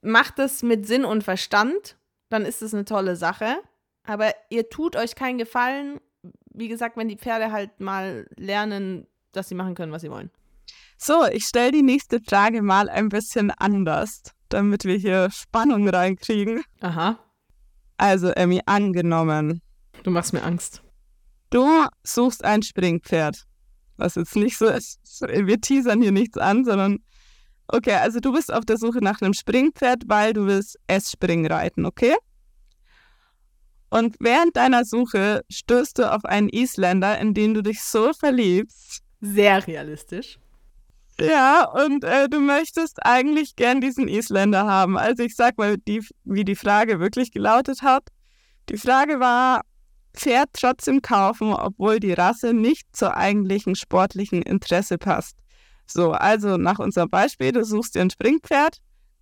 [0.02, 1.96] macht es mit Sinn und Verstand,
[2.28, 3.56] dann ist es eine tolle Sache.
[4.02, 6.00] Aber ihr tut euch keinen Gefallen,
[6.52, 10.32] wie gesagt, wenn die Pferde halt mal lernen, dass sie machen können, was sie wollen.
[10.98, 16.62] So, ich stelle die nächste Frage mal ein bisschen anders, damit wir hier Spannung reinkriegen.
[16.80, 17.18] Aha,
[17.96, 19.62] Also, Emmy, angenommen,
[20.02, 20.82] du machst mir Angst.
[21.50, 23.44] du suchst ein Springpferd.
[23.96, 26.98] Was jetzt nicht so ist, wir teasern hier nichts an, sondern
[27.68, 31.84] okay, also du bist auf der Suche nach einem Springpferd, weil du willst S-Spring reiten,
[31.86, 32.14] okay?
[33.90, 39.02] Und während deiner Suche stößt du auf einen Isländer, in den du dich so verliebst,
[39.20, 40.38] sehr realistisch.
[41.20, 44.96] Ja, und äh, du möchtest eigentlich gern diesen Isländer haben.
[44.96, 48.08] Also ich sag mal, die, wie die Frage wirklich gelautet hat.
[48.68, 49.62] Die Frage war,
[50.14, 55.36] Pferd trotzdem kaufen, obwohl die Rasse nicht zur eigentlichen sportlichen Interesse passt.
[55.86, 58.78] So, also nach unserem Beispiel, du suchst dir ein Springpferd,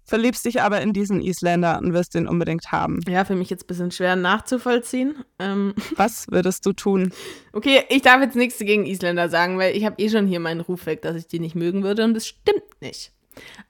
[0.09, 3.01] verliebst dich aber in diesen Isländer und wirst den unbedingt haben.
[3.07, 5.25] Ja, für mich jetzt ein bisschen schwer nachzuvollziehen.
[5.39, 7.13] Ähm, Was würdest du tun?
[7.53, 10.61] okay, ich darf jetzt nichts gegen Isländer sagen, weil ich habe eh schon hier meinen
[10.61, 13.13] Ruf weg, dass ich die nicht mögen würde und das stimmt nicht.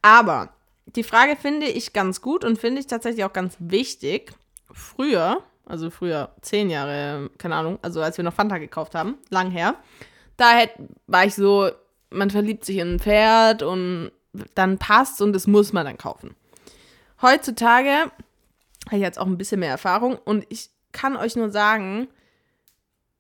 [0.01, 0.51] Aber
[0.87, 4.33] die Frage finde ich ganz gut und finde ich tatsächlich auch ganz wichtig.
[4.73, 9.51] Früher, also früher zehn Jahre, keine Ahnung, also als wir noch Fanta gekauft haben, lang
[9.51, 9.75] her,
[10.37, 10.71] da hätt,
[11.09, 11.71] war ich so,
[12.11, 14.13] man verliebt sich in ein Pferd und
[14.55, 16.35] dann passt und das muss man dann kaufen.
[17.23, 18.11] Heutzutage
[18.87, 22.09] habe ich jetzt auch ein bisschen mehr Erfahrung und ich kann euch nur sagen,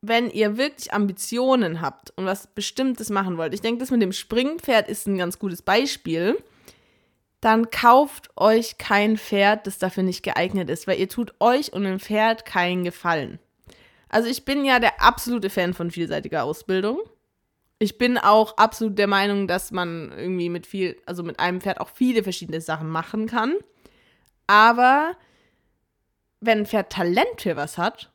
[0.00, 4.12] wenn ihr wirklich Ambitionen habt und was Bestimmtes machen wollt, ich denke, das mit dem
[4.12, 6.36] Springpferd ist ein ganz gutes Beispiel,
[7.40, 11.84] dann kauft euch kein Pferd, das dafür nicht geeignet ist, weil ihr tut euch und
[11.84, 13.38] dem Pferd keinen Gefallen.
[14.08, 16.98] Also ich bin ja der absolute Fan von vielseitiger Ausbildung.
[17.78, 21.80] Ich bin auch absolut der Meinung, dass man irgendwie mit viel, also mit einem Pferd
[21.80, 23.54] auch viele verschiedene Sachen machen kann.
[24.48, 25.16] Aber
[26.40, 28.12] wenn ein Pferd Talent für was hat,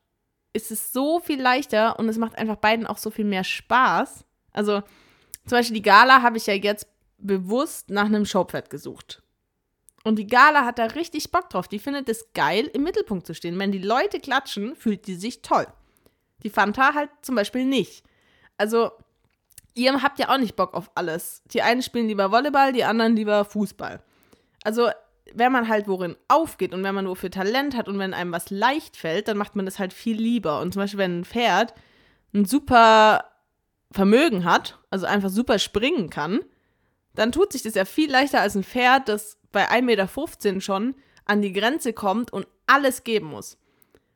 [0.52, 4.26] ist es so viel leichter und es macht einfach beiden auch so viel mehr Spaß.
[4.52, 4.82] Also
[5.46, 9.24] zum Beispiel die Gala habe ich ja jetzt bewusst nach einem Showpferd gesucht.
[10.04, 11.68] Und die Gala hat da richtig Bock drauf.
[11.68, 13.58] Die findet es geil, im Mittelpunkt zu stehen.
[13.58, 15.66] Wenn die Leute klatschen, fühlt die sich toll.
[16.44, 18.04] Die Fanta halt zum Beispiel nicht.
[18.58, 18.92] Also,
[19.74, 21.42] ihr habt ja auch nicht Bock auf alles.
[21.46, 24.02] Die einen spielen lieber Volleyball, die anderen lieber Fußball.
[24.64, 24.90] Also,
[25.34, 28.50] wenn man halt worin aufgeht und wenn man wofür Talent hat und wenn einem was
[28.50, 30.60] leicht fällt, dann macht man das halt viel lieber.
[30.60, 31.74] Und zum Beispiel, wenn ein Pferd
[32.34, 33.32] ein super
[33.92, 36.42] Vermögen hat, also einfach super springen kann,
[37.16, 40.96] dann tut sich das ja viel leichter als ein Pferd, das bei 1,15 Meter schon
[41.26, 43.58] an die Grenze kommt und alles geben muss.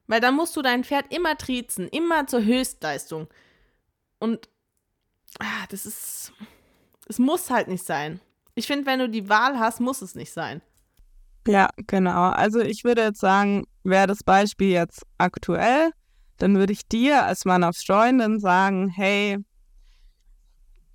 [0.08, 3.28] Weil dann musst du dein Pferd immer triezen, immer zur Höchstleistung.
[4.20, 4.50] Und
[5.40, 6.34] ah, das ist.
[7.08, 8.20] Es muss halt nicht sein.
[8.56, 10.62] Ich finde, wenn du die Wahl hast, muss es nicht sein.
[11.48, 12.30] Ja, genau.
[12.32, 15.92] Also ich würde jetzt sagen, wäre das Beispiel jetzt aktuell,
[16.38, 19.38] dann würde ich dir als meiner Freundin sagen, hey,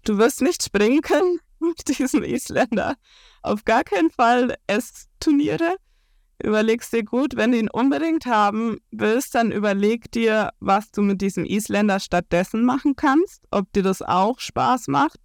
[0.04, 2.96] du wirst nicht springen können mit diesem Isländer.
[3.42, 5.76] Auf gar keinen Fall S-Turniere.
[6.42, 11.20] Überlegst dir gut, wenn du ihn unbedingt haben willst, dann überleg dir, was du mit
[11.20, 15.18] diesem Isländer stattdessen machen kannst, ob dir das auch Spaß macht.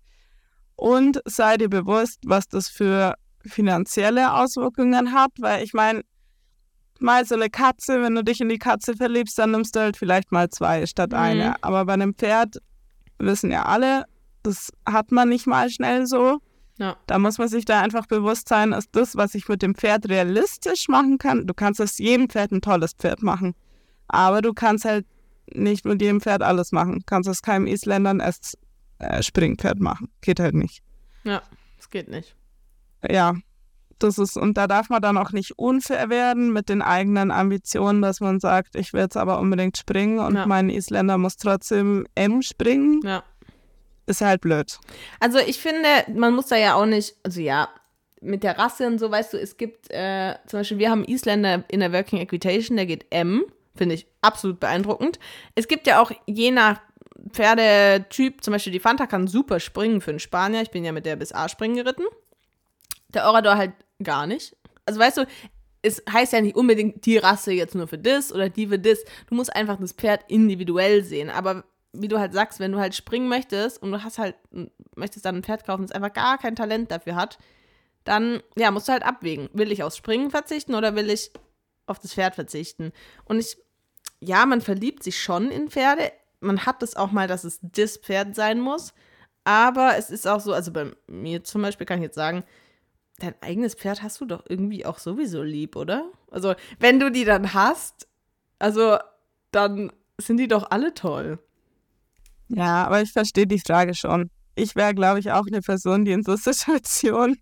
[0.76, 6.04] Und sei dir bewusst, was das für finanzielle Auswirkungen hat, weil ich meine,
[7.00, 9.98] mal so eine Katze, wenn du dich in die Katze verliebst, dann nimmst du halt
[9.98, 11.18] vielleicht mal zwei statt Mhm.
[11.18, 11.64] eine.
[11.64, 12.58] Aber bei einem Pferd
[13.18, 14.06] wissen ja alle,
[14.44, 16.40] das hat man nicht mal schnell so.
[16.78, 16.96] Ja.
[17.08, 20.10] Da muss man sich da einfach bewusst sein, ist das, was ich mit dem Pferd
[20.10, 21.48] realistisch machen kann.
[21.48, 23.56] Du kannst aus jedem Pferd ein tolles Pferd machen.
[24.08, 25.06] Aber du kannst halt
[25.54, 27.00] nicht mit jedem Pferd alles machen.
[27.00, 28.58] Du kannst aus keinem Isländern erst
[29.00, 30.10] äh, Springpferd machen.
[30.22, 30.82] Geht halt nicht.
[31.24, 31.42] Ja,
[31.80, 32.36] es geht nicht.
[33.10, 33.34] Ja,
[34.00, 38.02] das ist, und da darf man dann auch nicht unfair werden mit den eigenen Ambitionen,
[38.02, 40.46] dass man sagt, ich will jetzt aber unbedingt springen und Ja.
[40.46, 43.02] mein Isländer muss trotzdem M springen.
[43.04, 43.24] Ja.
[44.08, 44.80] Ist halt blöd.
[45.20, 47.70] Also ich finde, man muss da ja auch nicht, also ja,
[48.22, 51.64] mit der Rasse und so, weißt du, es gibt äh, zum Beispiel, wir haben Isländer
[51.70, 53.44] in der Working Equitation, der geht M,
[53.76, 55.20] finde ich absolut beeindruckend.
[55.56, 56.80] Es gibt ja auch je nach
[57.32, 60.62] Pferdetyp, zum Beispiel die Fanta kann super springen für einen Spanier.
[60.62, 62.04] Ich bin ja mit der bis A springen geritten.
[63.14, 64.56] Der Orador halt gar nicht.
[64.86, 65.26] Also weißt du,
[65.82, 69.04] es heißt ja nicht unbedingt die Rasse jetzt nur für das oder die für das.
[69.28, 71.30] Du musst einfach das Pferd individuell sehen.
[71.30, 71.64] Aber
[72.02, 74.36] wie du halt sagst, wenn du halt springen möchtest und du hast halt,
[74.96, 77.38] möchtest dann ein Pferd kaufen, das einfach gar kein Talent dafür hat,
[78.04, 79.50] dann, ja, musst du halt abwägen.
[79.54, 81.32] Will ich aufs Springen verzichten oder will ich
[81.86, 82.92] auf das Pferd verzichten?
[83.26, 83.58] Und ich,
[84.20, 86.12] ja, man verliebt sich schon in Pferde.
[86.40, 88.94] Man hat es auch mal, dass es das Pferd sein muss.
[89.44, 92.44] Aber es ist auch so, also bei mir zum Beispiel kann ich jetzt sagen,
[93.20, 96.12] dein eigenes Pferd hast du doch irgendwie auch sowieso lieb, oder?
[96.32, 98.08] Also, wenn du die dann hast,
[98.60, 98.98] also,
[99.52, 101.40] dann sind die doch alle toll.
[102.50, 104.30] Ja, aber ich verstehe die Frage schon.
[104.56, 107.38] Ich wäre, glaube ich, auch eine Person, die in so Situationen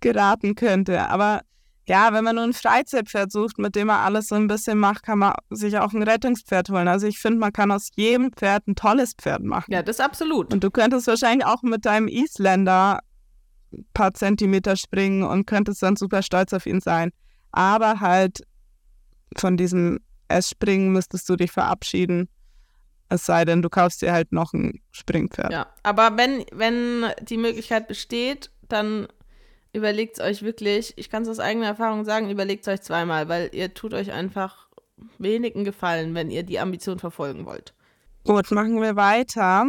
[0.00, 1.08] geraten könnte.
[1.08, 1.42] Aber
[1.86, 5.02] ja, wenn man nur ein Freizeitpferd sucht, mit dem man alles so ein bisschen macht,
[5.02, 6.86] kann man sich auch ein Rettungspferd holen.
[6.86, 9.72] Also ich finde, man kann aus jedem Pferd ein tolles Pferd machen.
[9.72, 10.52] Ja, das absolut.
[10.52, 13.00] Und du könntest wahrscheinlich auch mit deinem Isländer
[13.72, 17.10] ein paar Zentimeter springen und könntest dann super stolz auf ihn sein.
[17.50, 18.42] Aber halt
[19.36, 22.28] von diesem S-Springen müsstest du dich verabschieden.
[23.12, 25.52] Es sei denn, du kaufst dir halt noch ein Springpferd.
[25.52, 29.06] Ja, aber wenn, wenn die Möglichkeit besteht, dann
[29.74, 33.28] überlegt es euch wirklich, ich kann es aus eigener Erfahrung sagen, überlegt es euch zweimal,
[33.28, 34.68] weil ihr tut euch einfach
[35.18, 37.74] wenigen Gefallen, wenn ihr die Ambition verfolgen wollt.
[38.24, 39.66] Gut, machen wir weiter.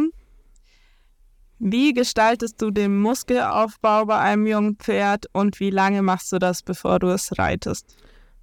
[1.58, 6.62] Wie gestaltest du den Muskelaufbau bei einem jungen Pferd und wie lange machst du das,
[6.62, 7.96] bevor du es reitest?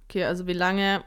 [0.08, 1.04] Okay, also wie lange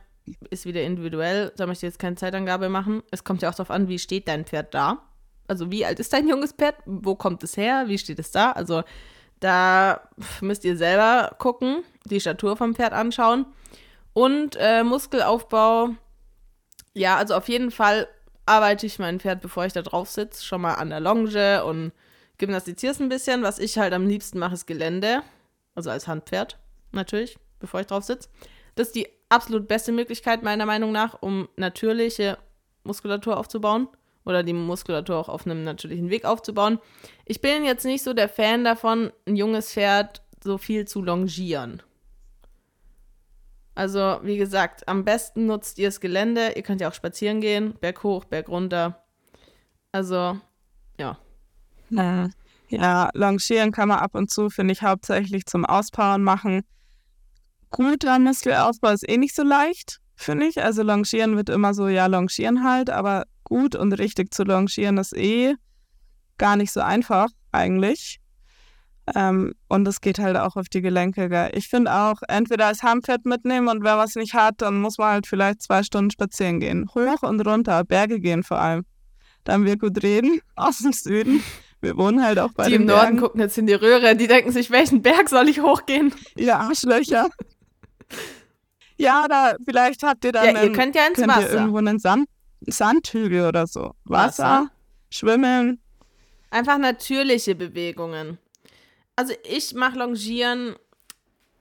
[0.50, 1.52] ist wieder individuell.
[1.56, 3.04] Da möchte ich jetzt keine Zeitangabe machen.
[3.12, 5.00] Es kommt ja auch darauf an, wie steht dein Pferd da.
[5.48, 6.76] Also wie alt ist dein junges Pferd?
[6.86, 7.86] Wo kommt es her?
[7.88, 8.52] Wie steht es da?
[8.52, 8.84] Also
[9.40, 10.10] da
[10.42, 13.46] müsst ihr selber gucken, die Statur vom Pferd anschauen.
[14.14, 15.90] Und äh, Muskelaufbau,
[16.94, 18.08] ja, also auf jeden Fall
[18.46, 21.92] arbeite ich mein Pferd, bevor ich da drauf sitze, schon mal an der Longe und
[22.38, 23.44] gymnastiziere es ein bisschen.
[23.44, 25.22] Was ich halt am liebsten mache, ist Gelände.
[25.74, 26.58] Also als Handpferd,
[26.92, 28.30] natürlich, bevor ich drauf sitze.
[28.76, 32.38] Das ist die absolut beste Möglichkeit, meiner Meinung nach, um natürliche
[32.84, 33.88] Muskulatur aufzubauen
[34.24, 36.80] oder die Muskulatur auch auf einem natürlichen Weg aufzubauen.
[37.26, 41.82] Ich bin jetzt nicht so der Fan davon, ein junges Pferd so viel zu longieren.
[43.74, 46.54] Also, wie gesagt, am besten nutzt ihr das Gelände.
[46.56, 49.04] Ihr könnt ja auch spazieren gehen, Berg hoch, Berg runter.
[49.92, 50.40] Also,
[50.98, 51.20] ja.
[52.70, 56.64] Ja, longieren kann man ab und zu, finde ich, hauptsächlich zum Auspowern machen
[57.76, 60.64] guter Muskelaufbau ist eh nicht so leicht, finde ich.
[60.64, 65.16] Also Longieren wird immer so, ja, Longieren halt, aber gut und richtig zu longieren ist
[65.16, 65.56] eh
[66.38, 68.22] gar nicht so einfach eigentlich.
[69.14, 71.28] Ähm, und es geht halt auch auf die Gelenke.
[71.28, 71.52] Gell?
[71.54, 75.10] Ich finde auch, entweder als Handpferd mitnehmen und wer was nicht hat, dann muss man
[75.10, 76.90] halt vielleicht zwei Stunden spazieren gehen.
[76.96, 78.86] Hoch und runter, Berge gehen vor allem.
[79.44, 81.44] Dann wir gut reden aus dem Süden.
[81.82, 83.20] Wir wohnen halt auch bei die im Norden Bergen.
[83.20, 86.16] gucken jetzt in die Röhre, die denken sich, welchen Berg soll ich hochgehen?
[86.38, 87.28] Ihr Arschlöcher.
[88.98, 91.54] ja, da vielleicht habt ihr dann Ja, ihr einen, könnt ja ins könnt ihr Wasser.
[91.54, 92.28] irgendwo einen Sand,
[92.62, 93.94] Sandhügel oder so.
[94.06, 94.72] Wasser, Wasser.
[95.10, 95.82] Schwimmen.
[96.50, 98.38] Einfach natürliche Bewegungen.
[99.16, 100.76] Also ich mache Longieren,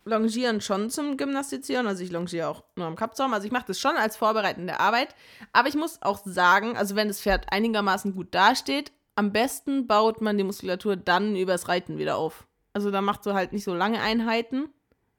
[0.04, 1.86] Longieren schon zum Gymnastizieren.
[1.86, 3.32] Also ich longiere auch nur am Kappzaum.
[3.32, 5.14] Also ich mache das schon als vorbereitende Arbeit.
[5.52, 10.20] Aber ich muss auch sagen, also wenn das Pferd einigermaßen gut dasteht, am besten baut
[10.20, 12.46] man die Muskulatur dann übers Reiten wieder auf.
[12.72, 14.68] Also da machst du halt nicht so lange Einheiten.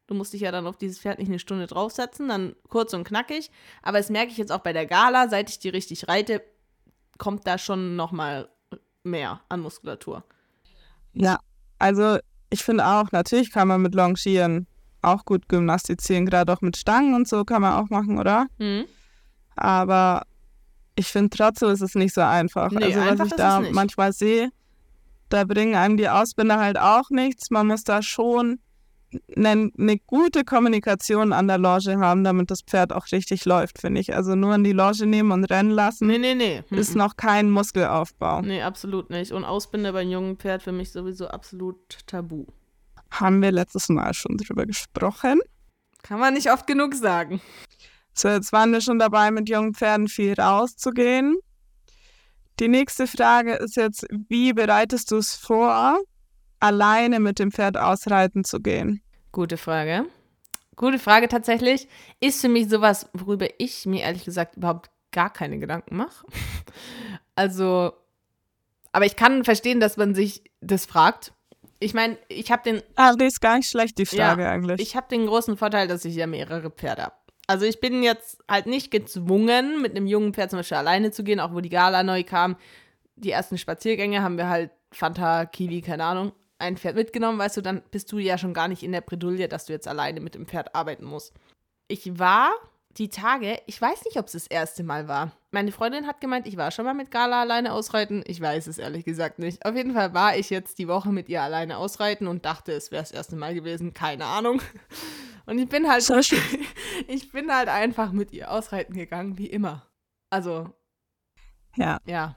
[0.07, 3.05] Du musst dich ja dann auf dieses Pferd nicht eine Stunde draufsetzen, dann kurz und
[3.05, 3.49] knackig.
[3.81, 6.43] Aber das merke ich jetzt auch bei der Gala, seit ich die richtig reite,
[7.17, 8.49] kommt da schon nochmal
[9.03, 10.23] mehr an Muskulatur.
[11.13, 11.39] Ja,
[11.79, 12.17] also
[12.49, 14.67] ich finde auch, natürlich kann man mit Longieren
[15.01, 18.47] auch gut gymnastizieren, gerade auch mit Stangen und so kann man auch machen, oder?
[18.57, 18.85] Mhm.
[19.55, 20.23] Aber
[20.95, 22.71] ich finde trotzdem ist es nicht so einfach.
[22.71, 24.49] Nee, also was einfach ich ist da manchmal sehe,
[25.29, 27.49] da bringen einem die Ausbinder halt auch nichts.
[27.49, 28.59] Man muss da schon
[29.36, 34.01] eine, eine gute Kommunikation an der Loge haben, damit das Pferd auch richtig läuft, finde
[34.01, 34.15] ich.
[34.15, 36.63] Also nur in die Loge nehmen und rennen lassen Nee, nee, nee.
[36.71, 36.97] ist Mhm.
[36.99, 38.41] noch kein Muskelaufbau.
[38.41, 39.32] Nee, absolut nicht.
[39.32, 42.45] Und Ausbinder bei einem jungen Pferd für mich sowieso absolut tabu.
[43.12, 45.39] Haben wir letztes Mal schon drüber gesprochen.
[46.04, 47.41] Kann man nicht oft genug sagen.
[48.13, 51.38] So, jetzt waren wir schon dabei, mit jungen Pferden viel rauszugehen.
[52.60, 55.99] Die nächste Frage ist jetzt, wie bereitest du es vor,
[56.62, 59.01] alleine mit dem Pferd ausreiten zu gehen?
[59.36, 60.06] Gute Frage.
[60.78, 61.89] Gute Frage tatsächlich.
[62.21, 66.26] Ist für mich sowas, worüber ich mir ehrlich gesagt überhaupt gar keine Gedanken mache.
[67.38, 67.91] Also,
[68.93, 71.34] aber ich kann verstehen, dass man sich das fragt.
[71.82, 74.80] Ich meine, ich habe den Ah, die ist gar nicht schlecht, die Frage Ja, eigentlich.
[74.80, 77.15] Ich habe den großen Vorteil, dass ich ja mehrere Pferde habe.
[77.45, 81.26] Also ich bin jetzt halt nicht gezwungen, mit einem jungen Pferd zum Beispiel alleine zu
[81.26, 82.56] gehen, auch wo die Gala neu kam.
[83.17, 86.32] Die ersten Spaziergänge haben wir halt Fanta, Kiwi, keine Ahnung,
[86.65, 89.47] ein Pferd mitgenommen, weißt du, dann bist du ja schon gar nicht in der Bredouille,
[89.47, 91.34] dass du jetzt alleine mit dem Pferd arbeiten musst.
[91.88, 92.51] Ich war
[92.97, 95.32] die Tage, ich weiß nicht, ob es das erste Mal war.
[95.51, 98.23] Meine Freundin hat gemeint, ich war schon mal mit Gala alleine ausreiten.
[98.25, 99.65] Ich weiß es ehrlich gesagt nicht.
[99.65, 102.91] Auf jeden Fall war ich jetzt die Woche mit ihr alleine ausreiten und dachte, es
[102.91, 103.93] wäre das erste Mal gewesen.
[103.93, 104.62] Keine Ahnung.
[105.47, 106.15] Und ich bin halt, So
[107.08, 109.85] ich bin halt einfach mit ihr ausreiten gegangen, wie immer.
[110.31, 110.73] Also,
[111.75, 112.35] ja, ja.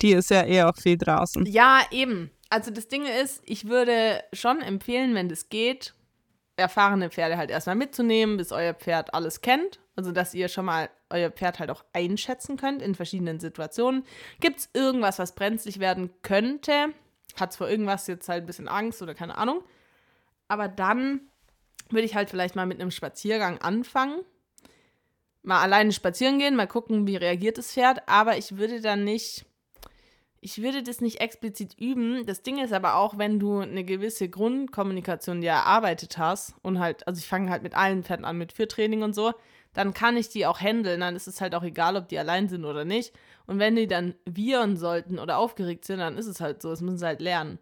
[0.00, 1.44] die ist ja eh auch viel draußen.
[1.44, 2.30] Ja, eben.
[2.50, 5.94] Also das Ding ist, ich würde schon empfehlen, wenn das geht,
[6.56, 9.80] erfahrene Pferde halt erstmal mitzunehmen, bis euer Pferd alles kennt.
[9.96, 14.04] Also dass ihr schon mal euer Pferd halt auch einschätzen könnt in verschiedenen Situationen.
[14.40, 16.92] Gibt es irgendwas, was brenzlig werden könnte?
[17.38, 19.62] Hat es vor irgendwas jetzt halt ein bisschen Angst oder keine Ahnung.
[20.48, 21.20] Aber dann
[21.88, 24.22] würde ich halt vielleicht mal mit einem Spaziergang anfangen.
[25.42, 28.08] Mal alleine spazieren gehen, mal gucken, wie reagiert das Pferd.
[28.08, 29.46] Aber ich würde dann nicht
[30.40, 32.24] ich würde das nicht explizit üben.
[32.24, 37.06] Das Ding ist aber auch, wenn du eine gewisse Grundkommunikation dir erarbeitet hast und halt,
[37.06, 39.34] also ich fange halt mit allen Pferden an, mit Führtraining und so,
[39.74, 41.00] dann kann ich die auch handeln.
[41.00, 43.12] Dann ist es halt auch egal, ob die allein sind oder nicht.
[43.46, 46.70] Und wenn die dann wiehern sollten oder aufgeregt sind, dann ist es halt so.
[46.70, 47.58] Das müssen sie halt lernen.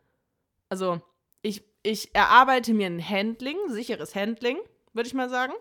[0.68, 1.01] Also,
[1.43, 4.59] ich, ich erarbeite mir ein Handling, sicheres Handling,
[4.93, 5.53] würde ich mal sagen.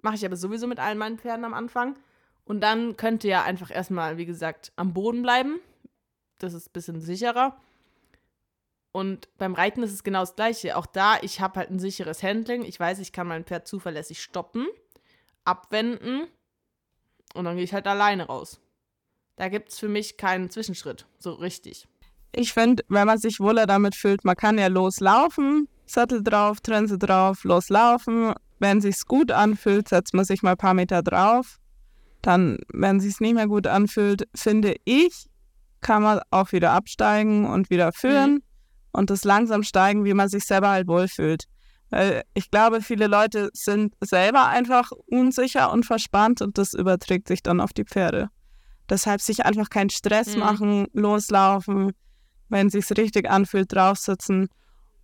[0.00, 1.96] Mache ich aber sowieso mit allen meinen Pferden am Anfang.
[2.44, 5.58] Und dann könnt ihr ja einfach erstmal, wie gesagt, am Boden bleiben.
[6.38, 7.56] Das ist ein bisschen sicherer.
[8.92, 10.76] Und beim Reiten ist es genau das Gleiche.
[10.76, 12.64] Auch da, ich habe halt ein sicheres Handling.
[12.64, 14.66] Ich weiß, ich kann mein Pferd zuverlässig stoppen,
[15.44, 16.26] abwenden
[17.34, 18.58] und dann gehe ich halt alleine raus.
[19.36, 21.86] Da gibt es für mich keinen Zwischenschritt, so richtig.
[22.32, 26.98] Ich finde, wenn man sich wohler damit fühlt, man kann ja loslaufen, Sattel drauf, Trense
[26.98, 28.32] drauf, loslaufen.
[28.58, 31.58] Wenn sich's gut anfühlt, setzt man sich mal ein paar Meter drauf.
[32.22, 35.28] Dann, wenn sich's nicht mehr gut anfühlt, finde ich,
[35.86, 38.42] kann man auch wieder absteigen und wieder führen mhm.
[38.90, 41.44] und das langsam steigen, wie man sich selber halt wohlfühlt.
[41.90, 47.40] Weil ich glaube, viele Leute sind selber einfach unsicher und verspannt und das überträgt sich
[47.40, 48.30] dann auf die Pferde.
[48.90, 50.40] Deshalb sich einfach keinen Stress mhm.
[50.40, 51.92] machen, loslaufen,
[52.48, 54.48] wenn sich's richtig anfühlt, draufsitzen.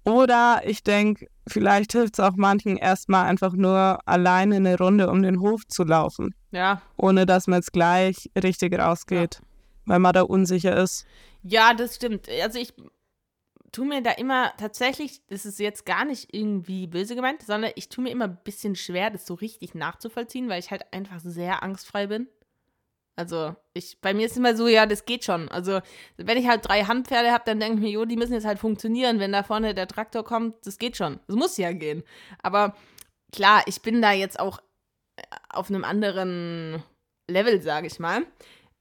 [0.03, 5.22] Oder ich denke, vielleicht hilft es auch manchen erstmal einfach nur alleine eine Runde um
[5.22, 6.35] den Hof zu laufen.
[6.51, 6.83] Ja.
[6.97, 9.51] Ohne dass man jetzt gleich richtig rausgeht, ja.
[9.85, 11.07] Weil man da unsicher ist.
[11.43, 12.28] Ja, das stimmt.
[12.28, 12.72] Also ich
[13.72, 17.89] tue mir da immer tatsächlich, das ist jetzt gar nicht irgendwie böse gemeint, sondern ich
[17.89, 21.62] tue mir immer ein bisschen schwer, das so richtig nachzuvollziehen, weil ich halt einfach sehr
[21.62, 22.28] angstfrei bin.
[23.14, 25.49] Also, ich, bei mir ist immer so, ja, das geht schon.
[25.51, 25.80] Also,
[26.16, 28.59] wenn ich halt drei Handpferde habe, dann denke ich mir, jo, die müssen jetzt halt
[28.59, 29.18] funktionieren.
[29.18, 31.20] Wenn da vorne der Traktor kommt, das geht schon.
[31.26, 32.05] Das muss ja gehen.
[32.43, 32.74] Aber
[33.30, 34.61] klar, ich bin da jetzt auch
[35.16, 36.83] äh, auf einem anderen
[37.28, 38.22] Level, sage ich mal.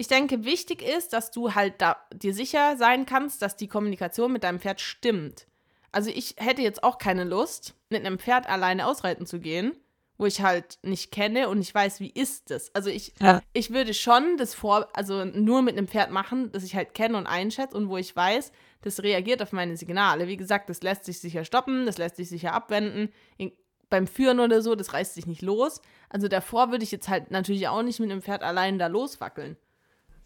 [0.02, 4.34] Ich denke, wichtig ist, dass du halt da dir sicher sein kannst, dass die Kommunikation
[4.34, 5.46] mit deinem Pferd stimmt.
[5.92, 9.74] Also, ich hätte jetzt auch keine Lust, mit einem Pferd alleine ausreiten zu gehen
[10.18, 12.70] wo ich halt nicht kenne und ich weiß, wie ist das.
[12.76, 13.42] Also ich, ja.
[13.54, 17.18] ich würde schon das vor, also nur mit einem Pferd machen, das ich halt kenne
[17.18, 18.52] und einschätze und wo ich weiß,
[18.84, 20.28] das reagiert auf meine Signale.
[20.28, 23.10] Wie gesagt, das lässt sich sicher stoppen, das lässt sich sicher abwenden.
[23.38, 23.52] In,
[23.90, 25.82] beim Führen oder so, das reißt sich nicht los.
[26.08, 29.58] Also davor würde ich jetzt halt natürlich auch nicht mit einem Pferd allein da loswackeln.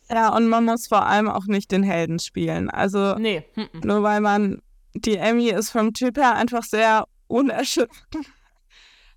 [0.10, 2.70] Ja, und man muss vor allem auch nicht den Helden spielen.
[2.70, 3.44] Also nee.
[3.84, 4.62] nur weil man,
[4.94, 7.90] die Emmy ist vom Typ her einfach sehr unerschüttert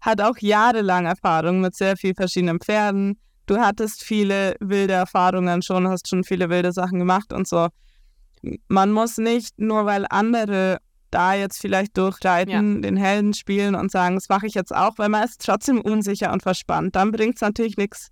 [0.00, 3.18] hat auch jahrelang Erfahrung mit sehr vielen verschiedenen Pferden.
[3.46, 7.68] Du hattest viele wilde Erfahrungen schon, hast schon viele wilde Sachen gemacht und so.
[8.68, 10.78] Man muss nicht, nur weil andere
[11.10, 12.80] da jetzt vielleicht durchreiten, ja.
[12.82, 16.32] den Helden spielen und sagen, das mache ich jetzt auch, weil man ist trotzdem unsicher
[16.32, 16.94] und verspannt.
[16.94, 18.08] Dann bringt es natürlich nichts.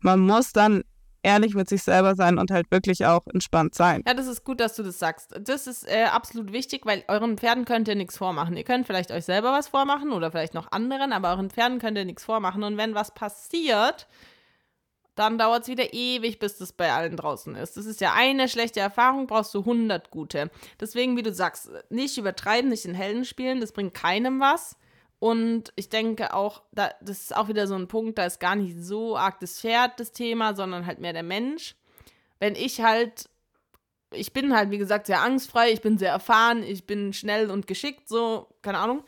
[0.00, 0.82] Man muss dann
[1.22, 4.02] ehrlich mit sich selber sein und halt wirklich auch entspannt sein.
[4.06, 5.34] Ja, das ist gut, dass du das sagst.
[5.40, 8.56] Das ist äh, absolut wichtig, weil euren Pferden könnt ihr nichts vormachen.
[8.56, 11.98] Ihr könnt vielleicht euch selber was vormachen oder vielleicht noch anderen, aber euren Pferden könnt
[11.98, 12.62] ihr nichts vormachen.
[12.62, 14.06] Und wenn was passiert,
[15.14, 17.76] dann dauert es wieder ewig, bis das bei allen draußen ist.
[17.76, 20.50] Das ist ja eine schlechte Erfahrung, brauchst du 100 gute.
[20.80, 24.76] Deswegen, wie du sagst, nicht übertreiben, nicht in Helden spielen, das bringt keinem was.
[25.20, 28.56] Und ich denke auch, da, das ist auch wieder so ein Punkt, da ist gar
[28.56, 31.76] nicht so arg das Pferd das Thema, sondern halt mehr der Mensch.
[32.38, 33.28] Wenn ich halt,
[34.12, 37.66] ich bin halt, wie gesagt, sehr angstfrei, ich bin sehr erfahren, ich bin schnell und
[37.66, 39.04] geschickt, so, keine Ahnung,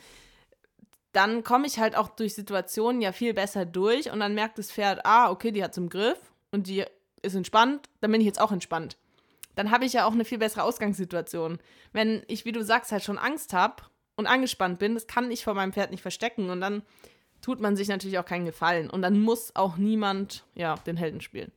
[1.12, 4.70] dann komme ich halt auch durch Situationen ja viel besser durch und dann merkt das
[4.70, 6.18] Pferd, ah, okay, die hat zum Griff
[6.50, 6.84] und die
[7.22, 8.98] ist entspannt, dann bin ich jetzt auch entspannt.
[9.54, 11.58] Dann habe ich ja auch eine viel bessere Ausgangssituation.
[11.92, 13.82] Wenn ich, wie du sagst, halt schon Angst habe
[14.16, 16.50] und angespannt bin, das kann ich vor meinem Pferd nicht verstecken.
[16.50, 16.82] Und dann
[17.40, 18.90] tut man sich natürlich auch keinen Gefallen.
[18.90, 21.52] Und dann muss auch niemand, ja, den Helden spielen.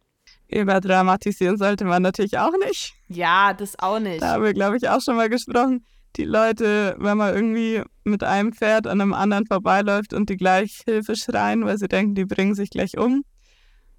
[0.48, 2.94] Überdramatisieren sollte man natürlich auch nicht.
[3.08, 4.22] Ja, das auch nicht.
[4.22, 5.86] Da haben wir, glaube ich, auch schon mal gesprochen.
[6.16, 10.82] Die Leute, wenn man irgendwie mit einem Pferd an einem anderen vorbeiläuft und die gleich
[10.86, 13.24] Hilfe schreien, weil sie denken, die bringen sich gleich um.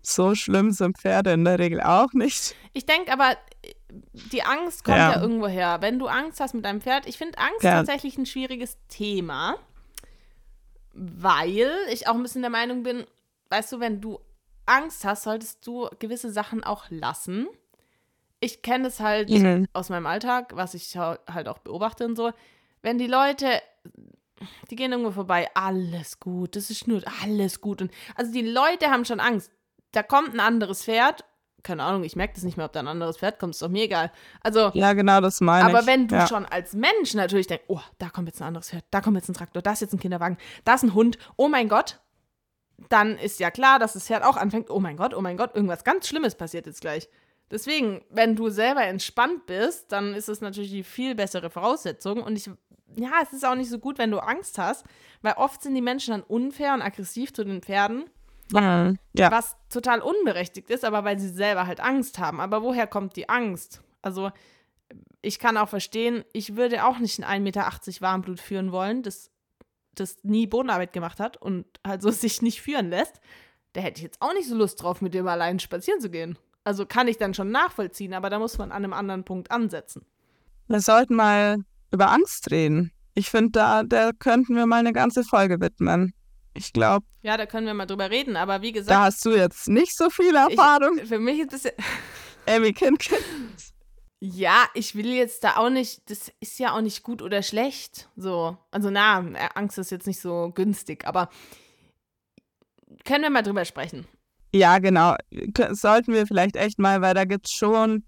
[0.02, 2.54] So schlimm sind Pferde in der Regel auch nicht.
[2.72, 3.36] Ich denke aber,
[4.12, 5.12] die Angst kommt ja.
[5.14, 5.78] ja irgendwo her.
[5.80, 7.72] Wenn du Angst hast mit deinem Pferd, ich finde Angst ja.
[7.72, 9.56] tatsächlich ein schwieriges Thema,
[10.92, 13.04] weil ich auch ein bisschen der Meinung bin,
[13.50, 14.20] weißt du, wenn du
[14.66, 17.46] Angst hast, solltest du gewisse Sachen auch lassen.
[18.40, 19.66] Ich kenne es halt mhm.
[19.72, 22.32] aus meinem Alltag, was ich halt auch beobachte und so.
[22.82, 23.62] Wenn die Leute,
[24.70, 27.80] die gehen irgendwo vorbei, alles gut, das ist nur alles gut.
[27.80, 29.50] Und also die Leute haben schon Angst.
[29.92, 31.24] Da kommt ein anderes Pferd
[31.66, 33.68] keine Ahnung, ich merke das nicht mehr, ob da ein anderes Pferd kommt, ist doch
[33.68, 34.12] mir egal.
[34.40, 35.74] Also, ja, genau, das meine ich.
[35.76, 36.26] Aber wenn du ja.
[36.26, 39.28] schon als Mensch natürlich denkst, oh, da kommt jetzt ein anderes Pferd, da kommt jetzt
[39.28, 42.00] ein Traktor, da ist jetzt ein Kinderwagen, da ist ein Hund, oh mein Gott,
[42.88, 45.54] dann ist ja klar, dass das Pferd auch anfängt, oh mein Gott, oh mein Gott,
[45.54, 47.08] irgendwas ganz Schlimmes passiert jetzt gleich.
[47.50, 52.22] Deswegen, wenn du selber entspannt bist, dann ist es natürlich die viel bessere Voraussetzung.
[52.22, 52.50] Und ich,
[52.96, 54.84] ja, es ist auch nicht so gut, wenn du Angst hast,
[55.22, 58.10] weil oft sind die Menschen dann unfair und aggressiv zu den Pferden
[58.52, 58.98] Mhm.
[59.12, 59.30] Ja.
[59.30, 62.40] Was total unberechtigt ist, aber weil sie selber halt Angst haben.
[62.40, 63.82] Aber woher kommt die Angst?
[64.02, 64.30] Also,
[65.22, 69.30] ich kann auch verstehen, ich würde auch nicht ein 1,80 Meter Warmblut führen wollen, das,
[69.94, 73.20] das nie Bodenarbeit gemacht hat und also sich nicht führen lässt.
[73.72, 76.38] Da hätte ich jetzt auch nicht so Lust drauf, mit dem allein spazieren zu gehen.
[76.64, 80.04] Also kann ich dann schon nachvollziehen, aber da muss man an einem anderen Punkt ansetzen.
[80.68, 81.58] Wir sollten mal
[81.92, 82.92] über Angst reden.
[83.14, 86.12] Ich finde, da, da könnten wir mal eine ganze Folge widmen.
[86.56, 89.30] Ich glaube, Ja, da können wir mal drüber reden, aber wie da gesagt, hast du
[89.36, 90.98] jetzt nicht so viel Erfahrung.
[90.98, 91.70] ich, für mich ist das ja,
[92.56, 93.18] Amy Kinkin.
[94.20, 98.08] ja, ich will jetzt da auch nicht, das ist ja auch nicht gut oder schlecht.
[98.16, 99.18] So, also na,
[99.54, 101.28] Angst ist jetzt nicht so günstig, aber
[103.04, 104.06] können wir mal drüber sprechen.
[104.54, 105.16] Ja, genau.
[105.72, 108.04] Sollten wir vielleicht echt mal, weil da gibt es schon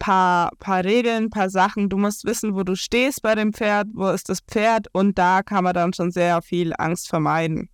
[0.00, 1.88] paar, paar Regeln, paar Sachen.
[1.88, 5.44] Du musst wissen, wo du stehst bei dem Pferd, wo ist das Pferd und da
[5.44, 7.70] kann man dann schon sehr viel Angst vermeiden.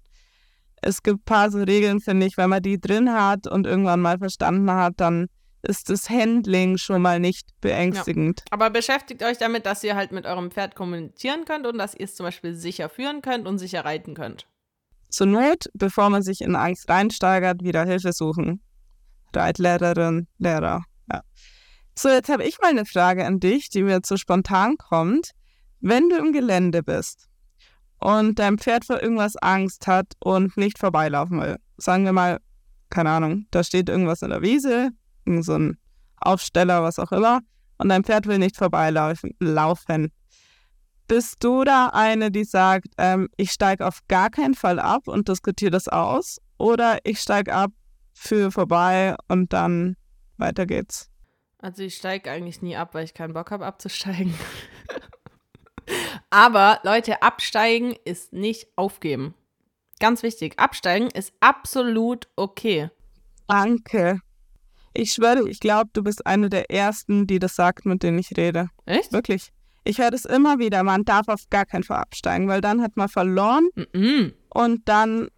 [0.83, 4.19] Es gibt paar so Regeln, finde ich, wenn man die drin hat und irgendwann mal
[4.19, 5.29] verstanden hat, dann
[5.63, 8.45] ist das Handling schon mal nicht beängstigend.
[8.51, 12.05] Aber beschäftigt euch damit, dass ihr halt mit eurem Pferd kommunizieren könnt und dass ihr
[12.05, 14.47] es zum Beispiel sicher führen könnt und sicher reiten könnt.
[15.09, 18.61] Zur Not, bevor man sich in Angst reinsteigert, wieder Hilfe suchen.
[19.35, 20.85] Reitlehrerin, Lehrer.
[21.11, 21.23] Ja.
[21.99, 25.31] So, jetzt habe ich mal eine Frage an dich, die mir zu spontan kommt.
[25.81, 27.29] Wenn du im Gelände bist
[27.99, 32.39] und dein Pferd vor irgendwas Angst hat und nicht vorbeilaufen will, sagen wir mal,
[32.91, 34.91] keine Ahnung, da steht irgendwas in der Wiese,
[35.41, 35.79] so ein
[36.21, 37.41] Aufsteller, was auch immer,
[37.79, 39.31] und dein Pferd will nicht vorbeilaufen.
[39.39, 40.13] Laufen.
[41.09, 45.29] Bist du da eine, die sagt, ähm, ich steige auf gar keinen Fall ab und
[45.29, 46.39] diskutiere das aus?
[46.59, 47.71] Oder ich steige ab,
[48.13, 49.97] führe vorbei und dann
[50.37, 51.11] weiter geht's?
[51.59, 54.35] Also ich steige eigentlich nie ab, weil ich keinen Bock habe abzusteigen.
[56.31, 59.35] Aber Leute, absteigen ist nicht aufgeben.
[60.01, 62.91] Ganz wichtig, absteigen ist absolut okay.
[63.49, 64.21] Danke.
[64.93, 68.37] Ich schwöre, ich glaube, du bist eine der Ersten, die das sagt, mit denen ich
[68.37, 68.69] rede.
[68.87, 69.13] Echt?
[69.13, 69.53] Wirklich.
[69.85, 72.97] Ich höre das immer wieder, man darf auf gar keinen Fall absteigen, weil dann hat
[72.97, 74.35] man verloren Mhm.
[74.51, 75.29] und dann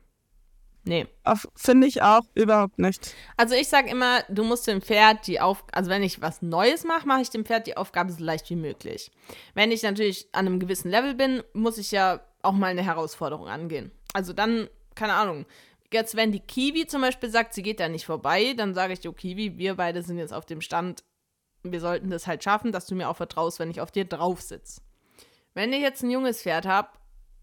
[0.84, 1.06] Nee.
[1.54, 3.14] finde ich auch überhaupt nicht.
[3.36, 6.84] Also ich sage immer, du musst dem Pferd die Aufgabe, also wenn ich was Neues
[6.84, 9.10] mache, mache ich dem Pferd die Aufgabe so leicht wie möglich.
[9.54, 13.48] Wenn ich natürlich an einem gewissen Level bin, muss ich ja auch mal eine Herausforderung
[13.48, 13.90] angehen.
[14.14, 15.44] Also dann, keine Ahnung,
[15.92, 19.04] jetzt wenn die Kiwi zum Beispiel sagt, sie geht da nicht vorbei, dann sage ich,
[19.04, 21.02] jo Kiwi, wir beide sind jetzt auf dem Stand,
[21.62, 24.40] wir sollten das halt schaffen, dass du mir auch vertraust, wenn ich auf dir drauf
[24.40, 24.80] sitze.
[25.54, 26.88] Wenn ich jetzt ein junges Pferd habe,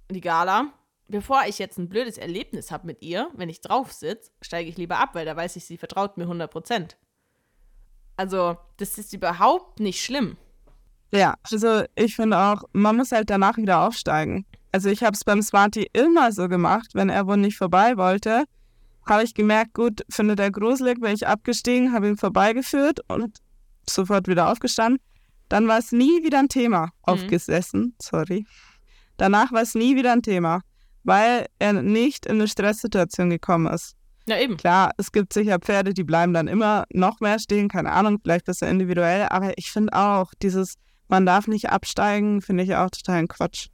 [0.09, 0.71] die Gala,
[1.07, 4.77] bevor ich jetzt ein blödes Erlebnis habe mit ihr, wenn ich drauf sitze, steige ich
[4.77, 6.95] lieber ab, weil da weiß ich, sie vertraut mir 100%.
[8.17, 10.37] Also, das ist überhaupt nicht schlimm.
[11.11, 14.45] Ja, also ich finde auch, man muss halt danach wieder aufsteigen.
[14.71, 18.43] Also ich habe es beim Smarty immer so gemacht, wenn er wohl nicht vorbei wollte,
[19.05, 23.37] habe ich gemerkt, gut, findet er gruselig, bin ich abgestiegen, habe ihn vorbeigeführt und
[23.89, 24.99] sofort wieder aufgestanden.
[25.47, 26.89] Dann war es nie wieder ein Thema.
[27.03, 28.45] Aufgesessen, sorry.
[29.17, 30.61] Danach war es nie wieder ein Thema,
[31.05, 33.95] weil er nicht in eine Stresssituation gekommen ist.
[34.27, 34.57] Ja, eben.
[34.57, 38.47] Klar, es gibt sicher Pferde, die bleiben dann immer noch mehr stehen, keine Ahnung, vielleicht
[38.47, 40.75] ist er individuell, aber ich finde auch, dieses,
[41.07, 43.67] man darf nicht absteigen, finde ich auch total ein Quatsch.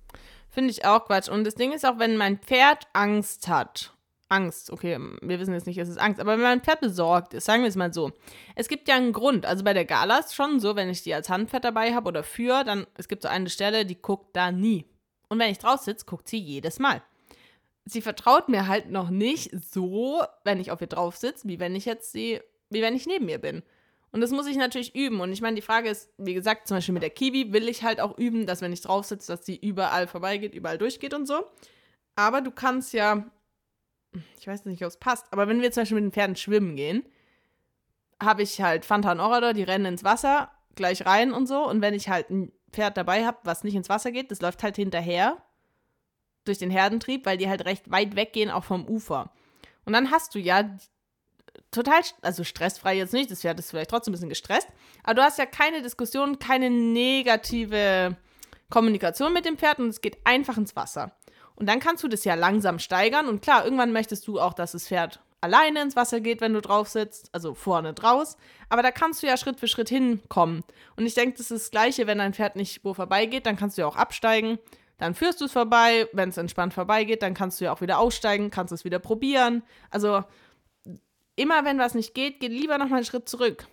[0.50, 1.30] Finde ich auch Quatsch.
[1.30, 3.94] Und das Ding ist auch, wenn mein Pferd Angst hat.
[4.28, 7.46] Angst, okay, wir wissen jetzt nicht, es ist Angst, aber wenn mein Pferd besorgt ist,
[7.46, 8.12] sagen wir es mal so.
[8.56, 9.46] Es gibt ja einen Grund.
[9.46, 12.24] Also bei der Gala ist schon so, wenn ich die als Handpferd dabei habe oder
[12.24, 14.86] für, dann, es gibt so eine Stelle, die guckt da nie.
[15.28, 17.02] Und wenn ich drauf sitze, guckt sie jedes Mal.
[17.86, 21.76] Sie vertraut mir halt noch nicht so, wenn ich auf ihr drauf sitze, wie wenn
[21.76, 23.64] ich jetzt sie, wie wenn ich neben ihr bin.
[24.12, 25.22] Und das muss ich natürlich üben.
[25.22, 27.84] Und ich meine, die Frage ist, wie gesagt, zum Beispiel mit der Kiwi will ich
[27.84, 31.26] halt auch üben, dass wenn ich drauf sitze, dass sie überall vorbeigeht, überall durchgeht und
[31.26, 31.46] so.
[32.16, 33.26] Aber du kannst ja,
[34.38, 36.76] ich weiß nicht, ob es passt, aber wenn wir zum Beispiel mit den Pferden schwimmen
[36.76, 37.06] gehen,
[38.22, 41.68] habe ich halt Fanta und Orador, die rennen ins Wasser, gleich rein und so.
[41.68, 44.62] Und wenn ich halt ein Pferd dabei habe, was nicht ins Wasser geht, das läuft
[44.62, 45.42] halt hinterher
[46.46, 49.32] durch den Herdentrieb, weil die halt recht weit weggehen, auch vom Ufer.
[49.86, 50.78] Und dann hast du ja
[51.72, 54.68] total, also stressfrei jetzt nicht, das Pferd ist vielleicht trotzdem ein bisschen gestresst,
[55.04, 58.18] aber du hast ja keine Diskussion, keine negative
[58.70, 61.12] Kommunikation mit dem Pferd und es geht einfach ins Wasser.
[61.56, 64.72] Und dann kannst du das ja langsam steigern und klar, irgendwann möchtest du auch, dass
[64.72, 68.38] das Pferd alleine ins Wasser geht, wenn du drauf sitzt, also vorne draus,
[68.70, 70.64] aber da kannst du ja Schritt für Schritt hinkommen.
[70.96, 73.78] Und ich denke, das ist das Gleiche, wenn dein Pferd nicht wo vorbeigeht, dann kannst
[73.78, 74.60] du ja auch absteigen,
[75.02, 77.97] dann führst du es vorbei, wenn es entspannt vorbeigeht, dann kannst du ja auch wieder
[77.97, 79.64] aussteigen, kannst es wieder probieren.
[79.89, 80.24] Also
[81.36, 83.66] immer wenn was nicht geht, geh lieber noch mal einen Schritt zurück.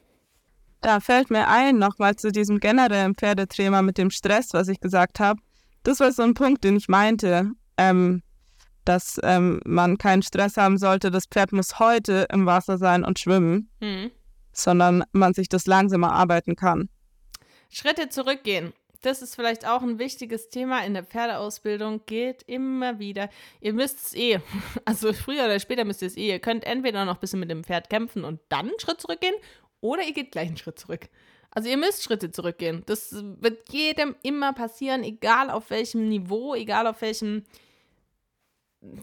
[0.81, 5.21] Da fällt mir ein, nochmal zu diesem generellen Pferdethema mit dem Stress, was ich gesagt
[5.21, 5.41] habe.
[5.83, 7.51] Das war so ein Punkt, den ich meinte.
[7.77, 8.23] Ähm,
[8.87, 13.19] dass ähm, man keinen Stress haben sollte, das Pferd muss heute im Wasser sein und
[13.19, 14.11] schwimmen, Mhm.
[14.53, 16.89] sondern man sich das langsam erarbeiten kann.
[17.69, 18.73] Schritte zurückgehen.
[19.01, 22.03] Das ist vielleicht auch ein wichtiges Thema in der Pferdeausbildung.
[22.07, 23.31] Geht immer wieder.
[23.61, 24.41] Ihr müsst es eh.
[24.85, 26.29] Also früher oder später müsst ihr es eh.
[26.29, 29.35] Ihr könnt entweder noch ein bisschen mit dem Pferd kämpfen und dann einen Schritt zurückgehen
[29.81, 31.09] oder ihr geht gleich einen Schritt zurück.
[31.51, 32.83] Also ihr müsst Schritte zurückgehen.
[32.87, 37.45] Das wird jedem immer passieren, egal auf welchem Niveau, egal auf welchem.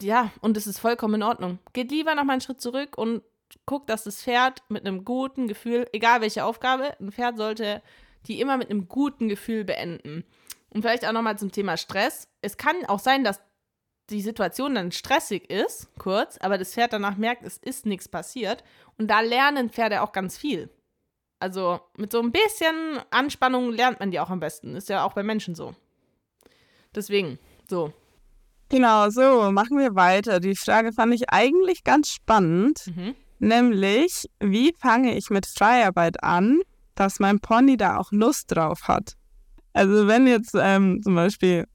[0.00, 1.58] Ja, und es ist vollkommen in Ordnung.
[1.72, 3.22] Geht lieber noch mal einen Schritt zurück und
[3.64, 7.82] guckt, dass das Pferd mit einem guten Gefühl, egal welche Aufgabe, ein Pferd sollte
[8.28, 10.24] die immer mit einem guten Gefühl beenden.
[10.70, 12.28] Und vielleicht auch nochmal zum Thema Stress.
[12.42, 13.40] Es kann auch sein, dass
[14.10, 18.62] die Situation dann stressig ist, kurz, aber das Pferd danach merkt, es ist nichts passiert.
[18.98, 20.70] Und da lernen Pferde auch ganz viel.
[21.40, 24.76] Also mit so ein bisschen Anspannung lernt man die auch am besten.
[24.76, 25.74] Ist ja auch bei Menschen so.
[26.94, 27.92] Deswegen, so.
[28.68, 30.40] Genau, so, machen wir weiter.
[30.40, 33.14] Die Frage fand ich eigentlich ganz spannend, Mhm.
[33.38, 36.60] nämlich, wie fange ich mit Freiarbeit an,
[36.96, 39.16] dass mein Pony da auch Lust drauf hat?
[39.72, 41.66] Also wenn jetzt ähm, zum Beispiel,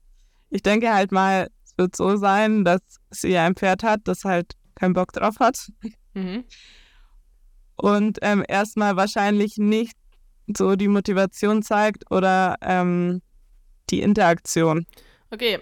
[0.50, 4.52] ich denke halt mal, es wird so sein, dass sie ein Pferd hat, das halt
[4.74, 5.70] keinen Bock drauf hat
[6.14, 6.44] Mhm.
[7.76, 9.96] und ähm, erstmal wahrscheinlich nicht
[10.54, 13.22] so die Motivation zeigt oder ähm,
[13.88, 14.84] die Interaktion.
[15.30, 15.60] Okay.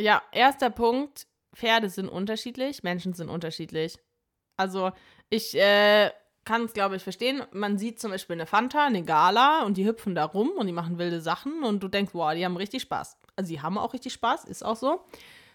[0.00, 1.26] Ja, erster Punkt.
[1.54, 3.96] Pferde sind unterschiedlich, Menschen sind unterschiedlich.
[4.56, 4.90] Also,
[5.30, 6.10] ich äh,
[6.48, 7.42] kann es, glaube ich, verstehen.
[7.52, 10.72] Man sieht zum Beispiel eine Fanta, eine Gala und die hüpfen da rum und die
[10.72, 13.18] machen wilde Sachen und du denkst, wow, die haben richtig Spaß.
[13.36, 15.04] Also, die haben auch richtig Spaß, ist auch so.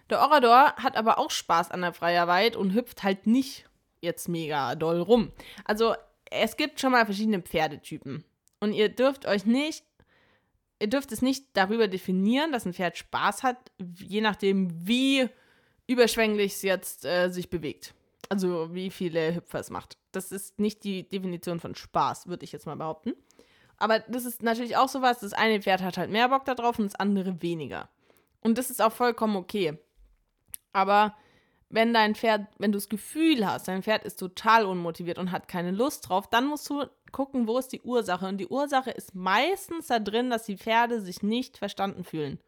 [0.09, 3.65] Der Orador hat aber auch Spaß an der Freiarbeit und hüpft halt nicht
[4.01, 5.31] jetzt mega doll rum.
[5.65, 5.95] Also,
[6.29, 8.23] es gibt schon mal verschiedene Pferdetypen.
[8.59, 9.83] Und ihr dürft euch nicht
[10.83, 15.29] ihr dürft es nicht darüber definieren, dass ein Pferd Spaß hat, je nachdem, wie
[15.87, 17.93] überschwänglich es jetzt äh, sich bewegt.
[18.33, 19.95] Also wie viele Hüpfer es macht.
[20.11, 23.13] Das ist nicht die Definition von Spaß, würde ich jetzt mal behaupten.
[23.77, 26.85] Aber das ist natürlich auch sowas, das eine Pferd hat halt mehr Bock darauf und
[26.85, 27.89] das andere weniger.
[28.41, 29.77] Und das ist auch vollkommen okay.
[30.71, 31.15] Aber
[31.69, 35.47] wenn dein Pferd, wenn du das Gefühl hast, dein Pferd ist total unmotiviert und hat
[35.47, 38.27] keine Lust drauf, dann musst du gucken, wo ist die Ursache.
[38.27, 42.39] Und die Ursache ist meistens da drin, dass die Pferde sich nicht verstanden fühlen.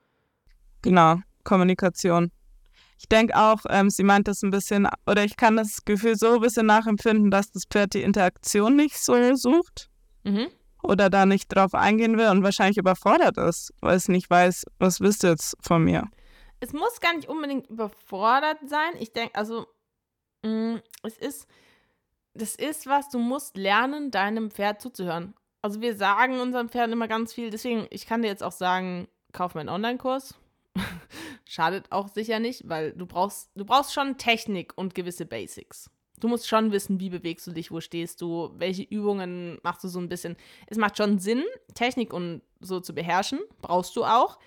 [0.82, 2.32] Genau, Kommunikation.
[2.98, 6.36] Ich denke auch, ähm, sie meint das ein bisschen, oder ich kann das Gefühl so
[6.36, 9.90] ein bisschen nachempfinden, dass das Pferd die Interaktion nicht so sucht
[10.24, 10.48] Mhm.
[10.82, 15.02] oder da nicht drauf eingehen will und wahrscheinlich überfordert ist, weil es nicht weiß, was
[15.02, 16.08] wisst ihr jetzt von mir.
[16.62, 18.94] Es muss gar nicht unbedingt überfordert sein.
[19.00, 19.68] Ich denke, also,
[20.44, 21.48] mh, es ist,
[22.34, 25.36] das ist was, du musst lernen, deinem Pferd zuzuhören.
[25.62, 27.50] Also, wir sagen unseren Pferden immer ganz viel.
[27.50, 30.36] Deswegen, ich kann dir jetzt auch sagen, kauf meinen Online-Kurs.
[31.46, 35.90] Schadet auch sicher nicht, weil du brauchst, du brauchst schon Technik und gewisse Basics.
[36.20, 39.88] Du musst schon wissen, wie bewegst du dich, wo stehst du, welche Übungen machst du
[39.88, 40.38] so ein bisschen.
[40.68, 44.40] Es macht schon Sinn, Technik und so zu beherrschen, brauchst du auch.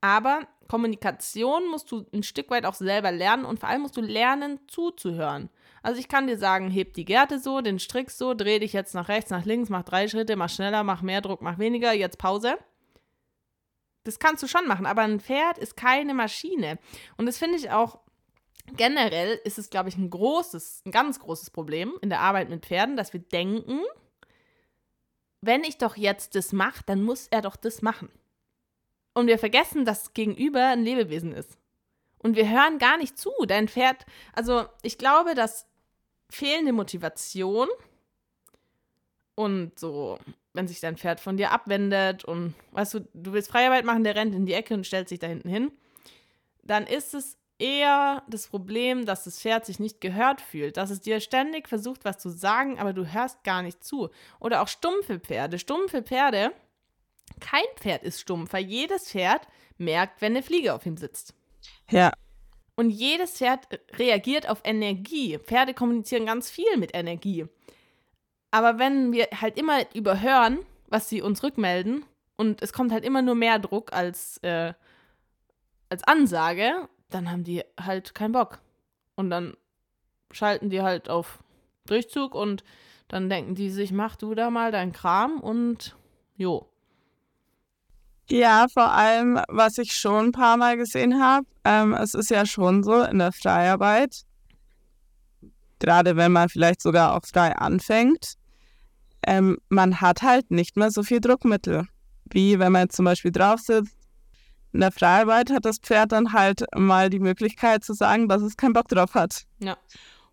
[0.00, 4.00] Aber Kommunikation musst du ein Stück weit auch selber lernen und vor allem musst du
[4.00, 5.50] lernen, zuzuhören.
[5.82, 8.94] Also ich kann dir sagen, heb die Gerte so, den Strick so, dreh dich jetzt
[8.94, 12.18] nach rechts, nach links, mach drei Schritte, mach schneller, mach mehr Druck, mach weniger, jetzt
[12.18, 12.58] Pause.
[14.08, 16.78] Das kannst du schon machen, aber ein Pferd ist keine Maschine.
[17.18, 18.00] Und das finde ich auch
[18.72, 22.64] generell ist es, glaube ich, ein großes, ein ganz großes Problem in der Arbeit mit
[22.64, 23.82] Pferden, dass wir denken,
[25.42, 28.08] wenn ich doch jetzt das mache, dann muss er doch das machen.
[29.12, 31.58] Und wir vergessen, dass Gegenüber ein Lebewesen ist.
[32.16, 33.30] Und wir hören gar nicht zu.
[33.46, 35.66] Dein Pferd, also ich glaube, dass
[36.30, 37.68] fehlende Motivation
[39.34, 40.18] und so,
[40.58, 44.16] wenn sich dein Pferd von dir abwendet und weißt du, du willst Freiarbeit machen, der
[44.16, 45.72] rennt in die Ecke und stellt sich da hinten hin,
[46.62, 51.00] dann ist es eher das Problem, dass das Pferd sich nicht gehört fühlt, dass es
[51.00, 54.10] dir ständig versucht, was zu sagen, aber du hörst gar nicht zu.
[54.40, 55.58] Oder auch stumpfe Pferde.
[55.58, 56.52] Stumpfe Pferde,
[57.40, 59.46] kein Pferd ist stumpf, weil jedes Pferd
[59.76, 61.34] merkt, wenn eine Fliege auf ihm sitzt.
[61.90, 62.12] Ja,
[62.76, 65.38] Und jedes Pferd reagiert auf Energie.
[65.38, 67.46] Pferde kommunizieren ganz viel mit Energie.
[68.50, 72.04] Aber wenn wir halt immer überhören, was sie uns rückmelden,
[72.36, 74.72] und es kommt halt immer nur mehr Druck als, äh,
[75.88, 78.60] als Ansage, dann haben die halt keinen Bock.
[79.16, 79.56] Und dann
[80.30, 81.42] schalten die halt auf
[81.86, 82.62] Durchzug und
[83.08, 85.96] dann denken die sich, mach du da mal deinen Kram und
[86.36, 86.70] jo.
[88.30, 92.44] Ja, vor allem, was ich schon ein paar Mal gesehen habe, ähm, es ist ja
[92.44, 94.22] schon so in der Freiarbeit,
[95.78, 98.37] gerade wenn man vielleicht sogar auch frei anfängt,
[99.26, 101.86] ähm, man hat halt nicht mehr so viel Druckmittel,
[102.30, 103.96] wie wenn man zum Beispiel drauf sitzt,
[104.72, 108.56] in der Freiarbeit hat das Pferd dann halt mal die Möglichkeit zu sagen, dass es
[108.56, 109.44] keinen Bock drauf hat.
[109.60, 109.76] Ja.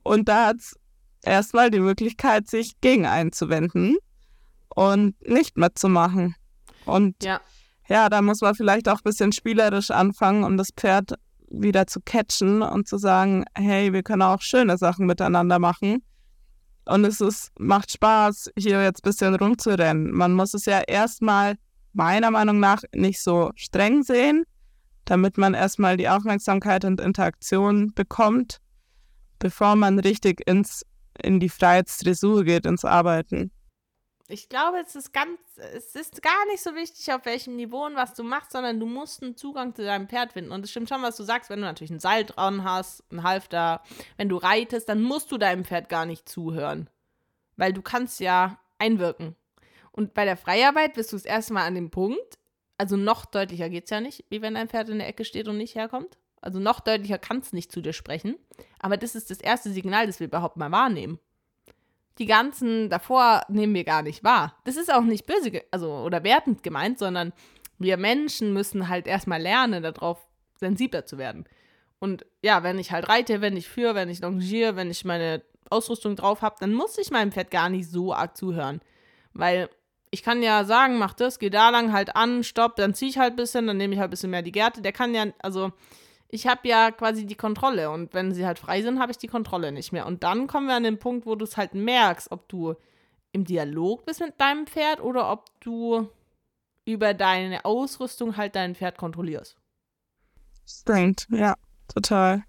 [0.03, 0.75] Und da hat es
[1.23, 3.97] erstmal die Möglichkeit, sich gegen einzuwenden
[4.75, 6.35] und nicht mitzumachen.
[6.85, 7.39] Und Ja.
[7.87, 11.13] ja, da muss man vielleicht auch ein bisschen spielerisch anfangen, um das Pferd
[11.49, 16.03] wieder zu catchen und zu sagen, hey, wir können auch schöne Sachen miteinander machen.
[16.85, 20.11] Und es ist, macht Spaß, hier jetzt ein bisschen rumzurennen.
[20.11, 21.55] Man muss es ja erstmal
[21.93, 24.43] meiner Meinung nach nicht so streng sehen,
[25.05, 28.59] damit man erstmal die Aufmerksamkeit und Interaktion bekommt,
[29.39, 30.85] bevor man richtig ins,
[31.21, 33.51] in die Freiheitsdressur geht, ins Arbeiten.
[34.27, 37.95] Ich glaube, es ist ganz, es ist gar nicht so wichtig, auf welchem Niveau und
[37.95, 40.51] was du machst, sondern du musst einen Zugang zu deinem Pferd finden.
[40.51, 43.21] Und es stimmt schon, was du sagst, wenn du natürlich ein Seil dran hast, ein
[43.21, 43.83] Halfter,
[44.17, 46.89] wenn du reitest, dann musst du deinem Pferd gar nicht zuhören.
[47.55, 49.35] Weil du kannst ja einwirken.
[49.91, 52.39] Und bei der Freiarbeit bist du es erstmal an dem Punkt,
[52.77, 55.47] also noch deutlicher geht es ja nicht, wie wenn dein Pferd in der Ecke steht
[55.47, 56.17] und nicht herkommt.
[56.41, 58.37] Also noch deutlicher kann es nicht zu dir sprechen.
[58.79, 61.19] Aber das ist das erste Signal, das wir überhaupt mal wahrnehmen
[62.17, 64.55] die ganzen davor nehmen wir gar nicht wahr.
[64.63, 67.33] Das ist auch nicht böse, also oder wertend gemeint, sondern
[67.77, 70.25] wir Menschen müssen halt erstmal lernen, darauf
[70.59, 71.45] sensibler zu werden.
[71.99, 75.43] Und ja, wenn ich halt reite, wenn ich führe, wenn ich longiere, wenn ich meine
[75.69, 78.81] Ausrüstung drauf habe, dann muss ich meinem Pferd gar nicht so arg zuhören.
[79.33, 79.69] Weil
[80.11, 83.17] ich kann ja sagen, mach das, geh da lang, halt an, stopp, dann zieh ich
[83.17, 84.81] halt ein bisschen, dann nehme ich halt ein bisschen mehr die Gerte.
[84.81, 85.71] Der kann ja, also
[86.29, 89.27] ich habe ja quasi die Kontrolle und wenn sie halt frei sind, habe ich die
[89.27, 90.05] Kontrolle nicht mehr.
[90.05, 92.75] Und dann kommen wir an den Punkt, wo du es halt merkst, ob du
[93.31, 96.09] im Dialog bist mit deinem Pferd oder ob du
[96.85, 99.57] über deine Ausrüstung halt dein Pferd kontrollierst.
[100.67, 101.55] Stimmt, ja,
[101.93, 102.43] total.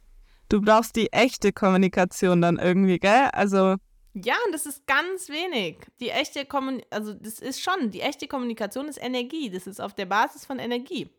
[0.48, 3.28] Du brauchst die echte Kommunikation dann irgendwie, gell?
[3.32, 3.76] Also,
[4.14, 5.78] Ja, und das ist ganz wenig.
[6.00, 9.50] Die echte Kommunikation, also das ist schon, die echte Kommunikation ist Energie.
[9.50, 11.10] Das ist auf der Basis von Energie.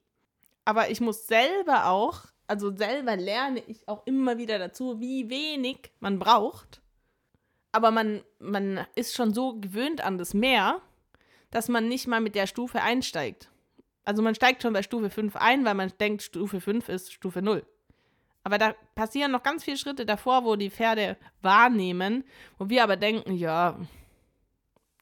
[0.66, 5.92] Aber ich muss selber auch, also selber lerne ich auch immer wieder dazu, wie wenig
[6.00, 6.82] man braucht.
[7.72, 10.82] Aber man, man ist schon so gewöhnt an das Meer,
[11.52, 13.50] dass man nicht mal mit der Stufe einsteigt.
[14.06, 17.42] Also man steigt schon bei Stufe 5 ein, weil man denkt, Stufe 5 ist Stufe
[17.42, 17.66] 0.
[18.44, 22.24] Aber da passieren noch ganz viele Schritte davor, wo die Pferde wahrnehmen,
[22.58, 23.78] wo wir aber denken, ja,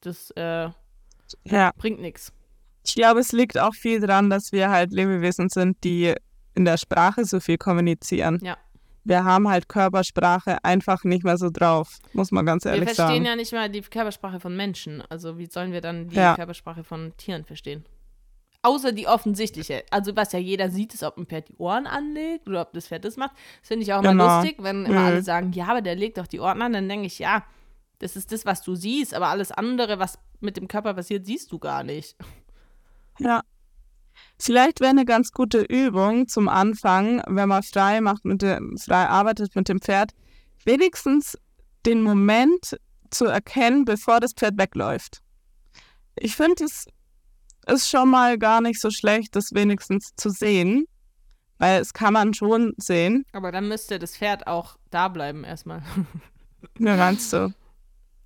[0.00, 0.70] das äh,
[1.44, 1.70] ja.
[1.76, 2.32] bringt nichts.
[2.84, 6.14] Ich glaube, es liegt auch viel daran, dass wir halt Lebewesen sind, die
[6.56, 8.40] in der Sprache so viel kommunizieren.
[8.42, 8.56] Ja.
[9.04, 13.06] Wir haben halt Körpersprache einfach nicht mehr so drauf, muss man ganz Wir ehrlich verstehen
[13.08, 13.24] sagen.
[13.24, 15.02] ja nicht mal die Körpersprache von Menschen.
[15.08, 16.34] Also wie sollen wir dann die Ja.
[16.34, 17.84] Körpersprache von Tieren verstehen?
[18.62, 19.84] Außer die offensichtliche.
[19.92, 22.88] Also was ja jeder sieht, ist, ob ein Pferd die Ohren anlegt oder ob das
[22.88, 23.30] Pferd das macht.
[23.60, 24.38] Das finde ich auch immer Genau.
[24.38, 25.06] lustig, wenn immer Mhm.
[25.06, 26.72] alle sagen, ja, aber der legt doch die Ohren an.
[26.72, 27.44] Dann denke ich, ja,
[28.00, 31.52] das ist das, was du siehst, aber alles andere, was mit dem Körper passiert, siehst
[31.52, 32.16] du gar nicht.
[33.20, 33.42] Ja.
[34.38, 39.08] Vielleicht wäre eine ganz gute Übung zum Anfang, wenn man frei macht mit dem, frei
[39.08, 40.12] arbeitet mit dem Pferd,
[40.64, 41.38] wenigstens
[41.86, 42.76] den Moment
[43.10, 45.22] zu erkennen, bevor das Pferd wegläuft.
[46.16, 46.86] Ich finde, es
[47.66, 50.86] ist schon mal gar nicht so schlecht, das wenigstens zu sehen,
[51.58, 53.24] weil es kann man schon sehen.
[53.32, 55.82] Aber dann müsste das Pferd auch da bleiben erstmal.
[56.74, 57.52] Wie meinst du?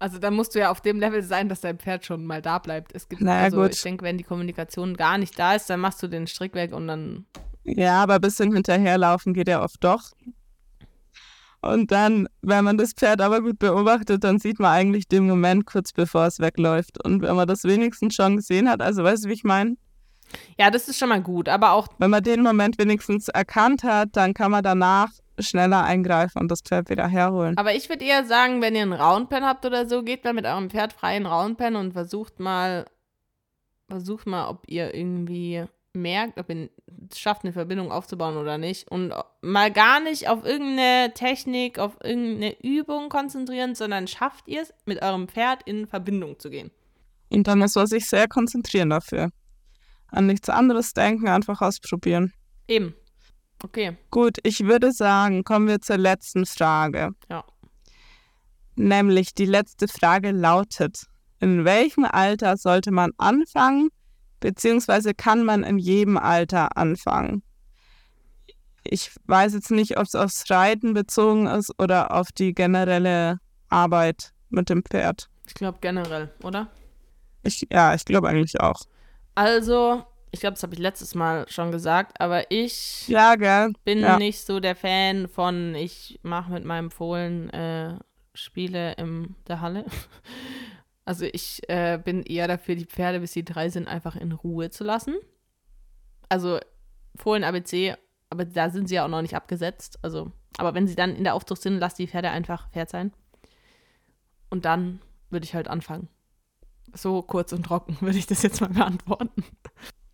[0.00, 2.58] Also da musst du ja auf dem Level sein, dass dein Pferd schon mal da
[2.58, 2.94] bleibt.
[2.94, 3.74] Es gibt, Naja, also gut.
[3.74, 6.72] ich denke, wenn die Kommunikation gar nicht da ist, dann machst du den Strick weg
[6.72, 7.26] und dann
[7.64, 10.12] Ja, aber ein bisschen hinterherlaufen geht ja oft doch.
[11.60, 15.66] Und dann, wenn man das Pferd aber gut beobachtet, dann sieht man eigentlich den Moment
[15.66, 17.04] kurz bevor es wegläuft.
[17.04, 19.76] Und wenn man das wenigstens schon gesehen hat, also weißt du, wie ich meine?
[20.58, 24.10] Ja, das ist schon mal gut, aber auch Wenn man den Moment wenigstens erkannt hat,
[24.12, 27.56] dann kann man danach schneller eingreifen und das Pferd wieder herholen.
[27.56, 30.44] Aber ich würde eher sagen, wenn ihr einen Roundpen habt oder so, geht mal mit
[30.44, 32.86] eurem Pferd frei in Roundpen und versucht mal,
[33.88, 36.68] versucht mal, ob ihr irgendwie merkt, ob ihr
[37.10, 38.90] es schafft, eine Verbindung aufzubauen oder nicht.
[38.90, 44.74] Und mal gar nicht auf irgendeine Technik, auf irgendeine Übung konzentrieren, sondern schafft ihr es,
[44.84, 46.70] mit eurem Pferd in Verbindung zu gehen.
[47.30, 49.30] Und dann muss man sich sehr konzentrieren dafür.
[50.12, 52.32] An nichts anderes denken, einfach ausprobieren.
[52.68, 52.94] Eben.
[53.62, 57.10] Okay, Gut, ich würde sagen, kommen wir zur letzten Frage.
[57.28, 57.44] ja.
[58.76, 61.06] Nämlich die letzte Frage lautet,
[61.40, 63.90] in welchem Alter sollte man anfangen,
[64.40, 67.42] beziehungsweise kann man in jedem Alter anfangen?
[68.82, 73.38] Ich weiß jetzt nicht, ob es aufs Reiten bezogen ist oder auf die generelle
[73.68, 75.28] Arbeit mit dem Pferd.
[75.46, 76.70] Ich glaube generell, oder?
[77.42, 78.80] Ich, ja, ich glaube eigentlich auch.
[79.34, 83.34] Also, ich glaube, das habe ich letztes Mal schon gesagt, aber ich Ja,
[83.84, 84.18] bin Ja.
[84.18, 87.98] nicht so der Fan von, ich mache mit meinem Fohlen äh,
[88.34, 89.84] Spiele in der Halle.
[91.06, 94.70] Also ich äh, bin eher dafür, die Pferde, bis sie drei sind, einfach in Ruhe
[94.70, 95.16] zu lassen.
[96.28, 96.60] Also
[97.16, 97.96] Fohlen ABC,
[98.28, 99.98] aber da sind sie ja auch noch nicht abgesetzt.
[100.02, 103.12] Also, aber wenn sie dann in der Aufzucht sind, lass die Pferde einfach Pferd sein.
[104.50, 105.00] Und dann
[105.30, 106.08] würde ich halt anfangen.
[106.94, 109.44] So kurz und trocken würde ich das jetzt mal beantworten.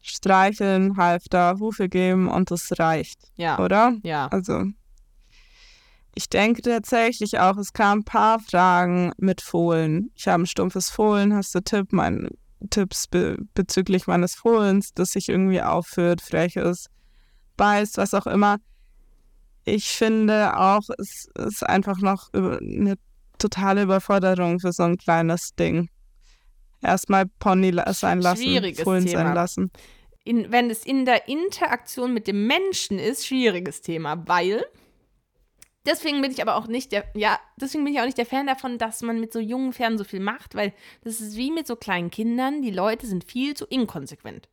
[0.00, 3.94] Streicheln, Halfter, Hufe geben und das reicht, Ja, oder?
[4.02, 4.28] ja.
[4.28, 4.64] Also,
[6.14, 10.10] ich denke tatsächlich auch, es kamen ein paar Fragen mit Fohlen.
[10.14, 12.30] Ich habe ein stumpfes Fohlen, hast du Tipp, mein,
[12.70, 16.88] Tipps be bezüglich meines Fohlens, das sich irgendwie aufführt, frech ist,
[17.56, 18.58] beißt, was auch immer.
[19.64, 22.94] Ich finde auch, es ist einfach noch eine
[23.38, 25.90] totale Überforderung für so ein kleines Ding.
[26.82, 29.22] Erstmal Pony sein lassen, Schwieriges Fohlen Thema.
[29.22, 29.70] sein lassen.
[30.24, 34.64] In, wenn es in der Interaktion mit dem Menschen ist, schwieriges Thema, weil
[35.86, 38.46] deswegen bin ich aber auch nicht der, ja, deswegen bin ich auch nicht der Fan
[38.46, 41.66] davon, dass man mit so jungen Pferden so viel macht, weil das ist wie mit
[41.66, 44.48] so kleinen Kindern, die Leute sind viel zu inkonsequent.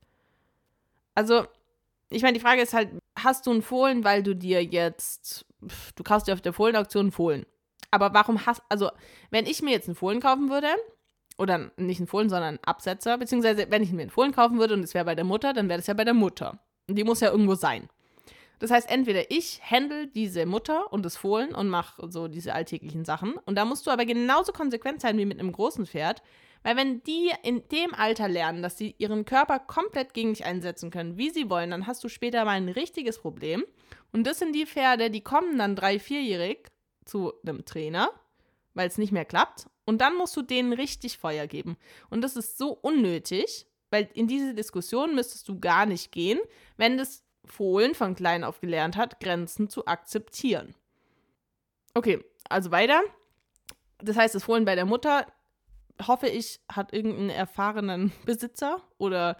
[1.16, 1.46] Also,
[2.10, 5.46] ich meine, die Frage ist halt, hast du ein Fohlen, weil du dir jetzt,
[5.96, 7.46] du kaufst dir auf der Fohlenauktion ein Fohlen.
[7.92, 8.90] Aber warum hast, also,
[9.30, 10.68] wenn ich mir jetzt ein Fohlen kaufen würde,
[11.44, 14.74] oder nicht ein Fohlen, sondern ein Absetzer, beziehungsweise wenn ich mir ein Fohlen kaufen würde
[14.74, 16.60] und es wäre bei der Mutter, dann wäre das ja bei der Mutter.
[16.88, 17.88] Und die muss ja irgendwo sein.
[18.60, 23.04] Das heißt, entweder ich handle diese Mutter und das Fohlen und mache so diese alltäglichen
[23.04, 23.36] Sachen.
[23.46, 26.22] Und da musst du aber genauso konsequent sein wie mit einem großen Pferd.
[26.64, 30.92] Weil wenn die in dem Alter lernen, dass sie ihren Körper komplett gegen dich einsetzen
[30.92, 33.66] können, wie sie wollen, dann hast du später mal ein richtiges Problem.
[34.14, 36.70] Und das sind die Pferde, die kommen dann drei, vierjährig
[37.04, 38.12] zu einem Trainer,
[38.74, 39.68] weil es nicht mehr klappt.
[39.86, 41.78] Und dann musst du denen richtig Feuer geben.
[42.10, 46.40] Und das ist so unnötig, weil in diese Diskussion müsstest du gar nicht gehen,
[46.78, 50.74] wenn das Fohlen von klein auf gelernt hat, Grenzen zu akzeptieren.
[51.94, 53.02] Okay, also weiter.
[54.00, 55.28] Das heißt, das Fohlen bei der Mutter,
[56.08, 59.38] hoffe ich, hat irgendeinen erfahrenen Besitzer oder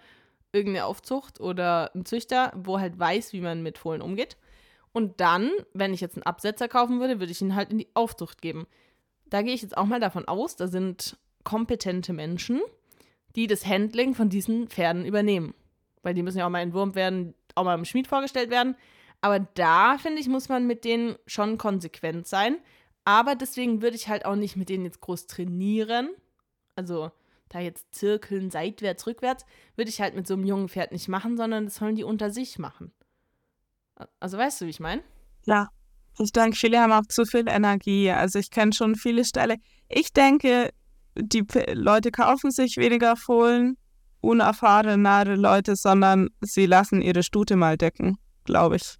[0.52, 4.36] irgendeine Aufzucht oder einen Züchter, wo halt weiß, wie man mit Fohlen umgeht.
[4.92, 7.88] Und dann, wenn ich jetzt einen Absetzer kaufen würde, würde ich ihn halt in die
[7.94, 8.68] Aufzucht geben.
[9.34, 12.60] Da gehe ich jetzt auch mal davon aus, da sind kompetente Menschen,
[13.34, 15.54] die das Handling von diesen Pferden übernehmen.
[16.04, 18.76] Weil die müssen ja auch mal entwurmt werden, auch mal im Schmied vorgestellt werden.
[19.22, 22.58] Aber da, finde ich, muss man mit denen schon konsequent sein.
[23.04, 26.10] Aber deswegen würde ich halt auch nicht mit denen jetzt groß trainieren.
[26.76, 27.10] Also
[27.48, 31.36] da jetzt zirkeln, seitwärts, rückwärts, würde ich halt mit so einem jungen Pferd nicht machen,
[31.36, 32.92] sondern das sollen die unter sich machen.
[34.20, 35.02] Also weißt du, wie ich meine?
[35.44, 35.70] Ja.
[36.18, 38.10] Ich denke, viele haben auch zu viel Energie.
[38.10, 39.56] Also ich kenne schon viele Ställe.
[39.88, 40.70] Ich denke,
[41.16, 43.76] die Leute kaufen sich weniger Fohlen,
[44.20, 48.96] unerfahrenere Leute, sondern sie lassen ihre Stute mal decken, glaube ich.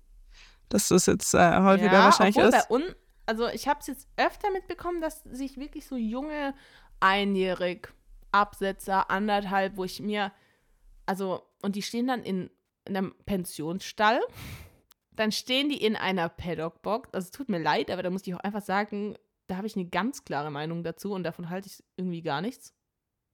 [0.69, 2.97] Dass das jetzt äh, häufiger wahrscheinlich obwohl ist.
[3.27, 6.55] Also ich habe es jetzt öfter mitbekommen, dass sich wirklich so junge
[7.01, 7.89] einjährig
[8.33, 10.33] Absetzer, anderthalb, wo ich mir,
[11.07, 12.51] also, und die stehen dann in,
[12.85, 14.21] in einem Pensionsstall.
[15.17, 17.11] Dann stehen die in einer Paddockbox.
[17.13, 19.15] Also es tut mir leid, aber da muss ich auch einfach sagen,
[19.47, 22.73] da habe ich eine ganz klare Meinung dazu und davon halte ich irgendwie gar nichts.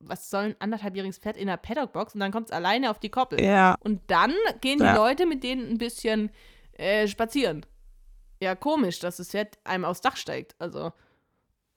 [0.00, 3.10] Was soll ein anderthalbjähriges Pferd in einer Paddockbox und dann kommt es alleine auf die
[3.10, 3.42] Koppel.
[3.42, 4.94] Ja, Und dann gehen die Ja.
[4.96, 6.30] Leute mit denen ein bisschen
[6.72, 7.64] äh, spazieren.
[8.42, 10.54] Ja, komisch, dass das Pferd einem aufs Dach steigt.
[10.58, 10.92] Also,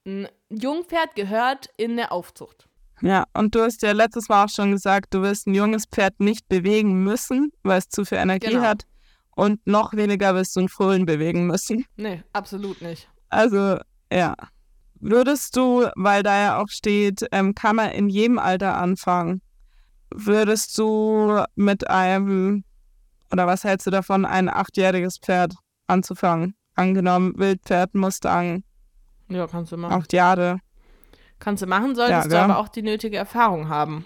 [0.06, 2.68] ein Jungpferd gehört in eine Aufzucht.
[3.01, 3.26] ja.
[3.34, 6.47] Und du hast ja letztes Mal auch schon gesagt, du wirst ein junges Pferd nicht
[6.49, 8.62] bewegen müssen, weil es zu viel Energie Genau.
[8.62, 8.86] hat.
[9.36, 11.86] Und noch weniger wirst du einen Fohlen bewegen müssen.
[11.95, 13.09] Nee, absolut nicht.
[13.29, 13.79] Also,
[14.11, 14.36] ja.
[14.99, 19.41] Würdest du, weil da ja auch steht, ähm, kann man in jedem Alter anfangen,
[20.13, 22.63] würdest du mit einem,
[23.31, 25.55] oder was hältst du davon, ein achtjähriges Pferd
[25.88, 26.55] anzufangen?
[26.75, 28.63] Angenommen, Wildpferd, Mustang,
[29.29, 29.93] Ja, kannst du machen.
[29.93, 30.59] acht Jahre.
[31.39, 34.05] Kannst du machen, solltest Ja, du aber auch die nötige Erfahrung haben.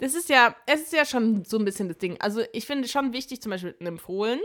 [0.00, 2.18] Das ist ja, es ist ja schon so ein bisschen das Ding.
[2.20, 4.40] Also ich finde schon wichtig, zum Beispiel einem Fohlen,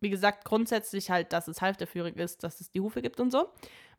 [0.00, 3.48] wie gesagt, grundsätzlich halt, dass es halfterführig ist, dass es die Hufe gibt und so.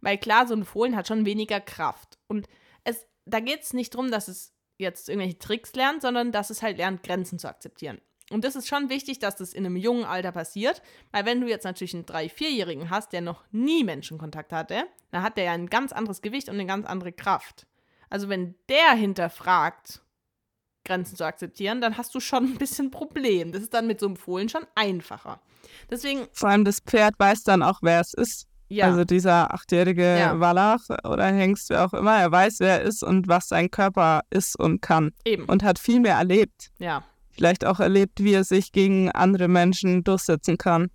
[0.01, 2.17] Weil klar, so ein Fohlen hat schon weniger Kraft.
[2.27, 2.47] Und
[2.83, 6.61] es, da geht es nicht darum, dass es jetzt irgendwelche Tricks lernt, sondern dass es
[6.61, 7.99] halt lernt, Grenzen zu akzeptieren.
[8.31, 10.81] Und das ist schon wichtig, dass das in einem jungen Alter passiert,
[11.11, 15.23] weil wenn du jetzt natürlich einen 3-, 4-Jährigen hast, der noch nie Menschenkontakt hatte, dann
[15.23, 17.65] hat der ja ein ganz anderes Gewicht und eine ganz andere Kraft.
[18.09, 20.01] Also wenn der hinterfragt,
[20.89, 23.51] Grenzen zu akzeptieren, dann hast du schon ein bisschen Problem.
[23.51, 25.39] Das ist dann mit so einem Fohlen schon einfacher.
[25.89, 28.47] Deswegen, Vor allem das Pferd weiß dann auch, wer es ist.
[28.69, 30.39] ja, Also dieser achtjährige Ja.
[30.39, 34.21] Wallach oder Hengst, wer auch immer, er weiß, wer er ist und was sein Körper
[34.31, 35.11] ist und kann.
[35.25, 36.69] eben, Und hat viel mehr erlebt.
[36.79, 37.03] ja.
[37.31, 40.89] Vielleicht auch erlebt, wie er sich gegen andere Menschen durchsetzen kann.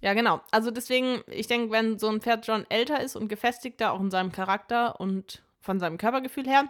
[0.00, 0.40] Ja, genau.
[0.50, 4.10] Also deswegen, ich denke, wenn so ein Pferd schon älter ist und gefestigter, auch in
[4.10, 6.64] seinem Charakter und von seinem Körpergefühl her,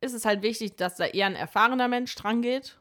[0.00, 2.78] ist es halt wichtig, dass da eher ein erfahrener Mensch dran geht.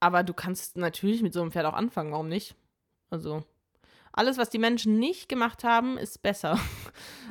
[0.00, 2.54] aber du kannst natürlich mit so einem Pferd auch anfangen, warum nicht?
[3.10, 3.42] Also,
[4.12, 6.58] alles, was die Menschen nicht gemacht haben, ist besser.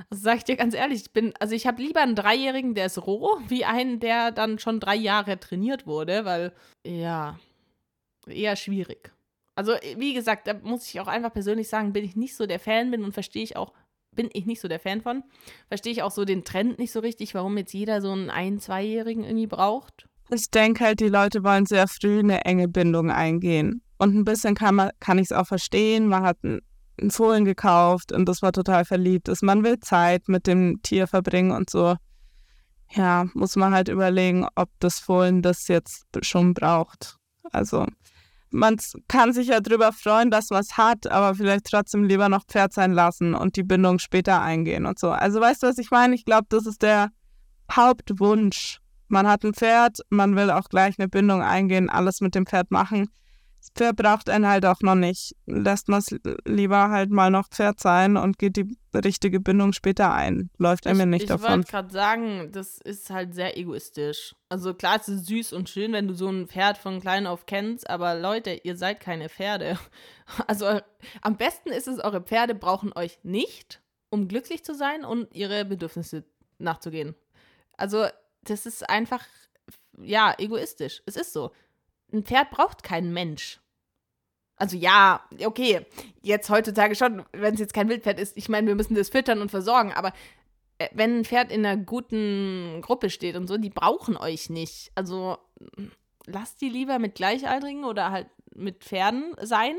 [0.10, 1.02] Das sage ich dir ganz ehrlich.
[1.02, 4.60] Ich bin, also ich habe lieber einen Dreijährigen, der ist roh, wie einen, der dann
[4.60, 6.54] schon drei Jahre trainiert wurde, weil,
[6.86, 7.40] ja,
[8.26, 9.12] eher schwierig.
[9.56, 12.60] Also, wie gesagt, da muss ich auch einfach persönlich sagen, bin ich nicht so der
[12.60, 13.74] Fan bin und verstehe ich auch,
[14.18, 15.24] bin ich nicht so der Fan von.
[15.70, 18.60] Verstehe ich auch so den Trend nicht so richtig, warum jetzt jeder so einen Ein-,
[18.60, 20.08] Zweijährigen irgendwie braucht.
[20.30, 23.82] Ich denke halt, die Leute wollen sehr früh eine enge Bindung eingehen.
[23.98, 26.10] Und ein bisschen kann, kann ich es auch verstehen.
[26.10, 29.30] Man hat einen Fohlen gekauft und das war total verliebt.
[29.30, 29.42] Ist.
[29.42, 31.96] Man will Zeit mit dem Tier verbringen und so.
[32.92, 37.18] Ja, muss man halt überlegen, ob das Fohlen das jetzt schon braucht.
[37.52, 37.86] Also,
[38.50, 38.78] man
[39.08, 42.74] kann sich ja drüber freuen, dass man es hat, aber vielleicht trotzdem lieber noch Pferd
[42.74, 45.10] sein lassen und die Bindung später eingehen und so.
[45.10, 46.16] Also, weißt du, was ich meine?
[46.16, 47.10] Ich glaube, das ist der
[47.72, 52.46] Hauptwunsch man hat ein Pferd, man will auch gleich eine Bindung eingehen, alles mit dem
[52.46, 53.10] Pferd machen.
[53.76, 55.36] Pferd braucht einen halt auch noch nicht.
[55.46, 56.16] Lässt man es
[56.46, 60.50] lieber halt mal noch Pferd sein und geht die richtige Bindung später ein.
[60.58, 61.46] Läuft einem nicht ich davon.
[61.46, 64.36] Ich wollte gerade sagen, das ist halt sehr egoistisch.
[64.50, 67.46] Also klar, es ist süß und schön, wenn du so ein Pferd von klein auf
[67.46, 69.78] kennst, aber Leute, ihr seid keine Pferde.
[70.46, 70.82] Also
[71.22, 75.64] am besten ist es, eure Pferde brauchen euch nicht, um glücklich zu sein und ihre
[75.64, 76.26] Bedürfnisse
[76.60, 77.16] nachzugehen.
[77.78, 78.08] Also
[78.44, 79.24] das ist einfach,
[80.02, 81.02] ja, egoistisch.
[81.06, 81.52] Es ist so.
[82.12, 83.60] Ein Pferd braucht keinen Mensch.
[84.56, 85.86] Also ja, okay,
[86.22, 89.40] jetzt heutzutage schon, wenn es jetzt kein Wildpferd ist, ich meine, wir müssen das füttern
[89.40, 90.14] und versorgen, aber
[90.80, 94.92] äh, wenn ein Pferd in einer guten Gruppe steht und so, die brauchen euch nicht.
[94.96, 95.38] Also
[96.26, 99.76] lasst die lieber mit Gleichaltrigen oder halt mit Pferden sein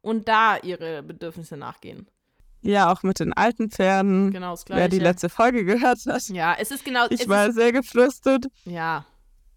[0.00, 2.08] und da ihre Bedürfnisse nachgehen.
[2.62, 4.30] Ja, auch mit den alten Pferden.
[4.30, 4.80] Genau, das Gleiche.
[4.80, 6.28] Wer die letzte Folge gehört hat.
[6.28, 7.06] Ja, es ist genau.
[7.08, 8.46] Ich war sehr geflüstert.
[8.64, 9.06] Ja.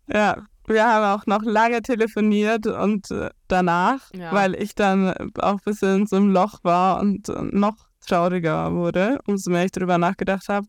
[0.08, 4.32] Ja, wir haben auch noch lange telefoniert und äh, danach, ja.
[4.32, 8.74] weil ich dann auch ein bisschen in so einem Loch war und äh, noch trauriger
[8.74, 10.68] wurde, umso mehr ich darüber nachgedacht habe.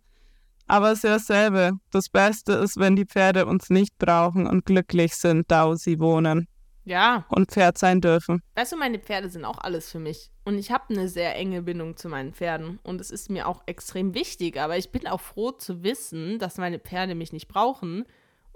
[0.66, 1.72] Aber es ist ja dasselbe.
[1.90, 6.00] Das Beste ist, wenn die Pferde uns nicht brauchen und glücklich sind, da wo sie
[6.00, 6.48] wohnen.
[6.84, 7.24] Ja.
[7.28, 8.42] Und Pferd sein dürfen.
[8.54, 10.30] Weißt du, meine Pferde sind auch alles für mich.
[10.44, 12.78] Und ich habe eine sehr enge Bindung zu meinen Pferden.
[12.82, 14.58] Und es ist mir auch extrem wichtig.
[14.58, 18.04] Aber ich bin auch froh zu wissen, dass meine Pferde mich nicht brauchen.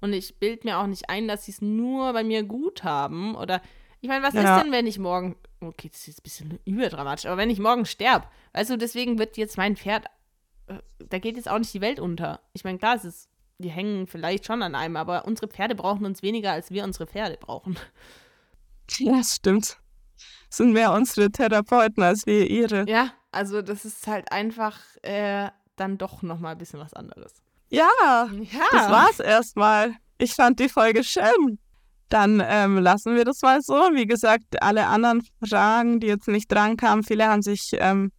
[0.00, 3.34] Und ich bilde mir auch nicht ein, dass sie es nur bei mir gut haben.
[3.34, 3.60] Oder
[4.00, 4.56] ich meine, was ja.
[4.56, 5.36] ist denn, wenn ich morgen.
[5.60, 9.18] Okay, das ist jetzt ein bisschen überdramatisch, aber wenn ich morgen sterbe, weißt du, deswegen
[9.18, 10.06] wird jetzt mein Pferd.
[10.68, 10.78] Äh,
[11.08, 12.40] da geht jetzt auch nicht die Welt unter.
[12.52, 13.28] Ich meine, klar, es ist
[13.58, 17.06] die hängen vielleicht schon an einem, aber unsere Pferde brauchen uns weniger, als wir unsere
[17.06, 17.76] Pferde brauchen.
[18.98, 19.76] Ja, stimmt.
[20.48, 22.88] Sind mehr unsere Therapeuten als wir ihre.
[22.88, 27.42] Ja, also das ist halt einfach äh, dann doch nochmal ein bisschen was anderes.
[27.70, 28.28] Ja, ja.
[28.72, 29.94] das war's erstmal.
[30.16, 31.58] Ich fand die Folge schön.
[32.08, 33.74] Dann ähm, lassen wir das mal so.
[33.74, 38.10] Wie gesagt, alle anderen Fragen, die jetzt nicht dran kamen, viele haben sich ähm,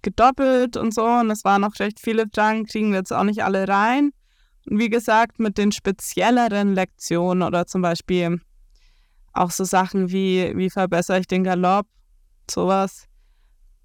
[0.00, 1.04] gedoppelt und so.
[1.04, 4.12] Und es waren noch recht viele Fragen, kriegen wir jetzt auch nicht alle rein.
[4.64, 8.40] Wie gesagt, mit den spezielleren Lektionen oder zum Beispiel
[9.32, 11.86] auch so Sachen wie, wie verbessere ich den Galopp,
[12.50, 13.04] sowas,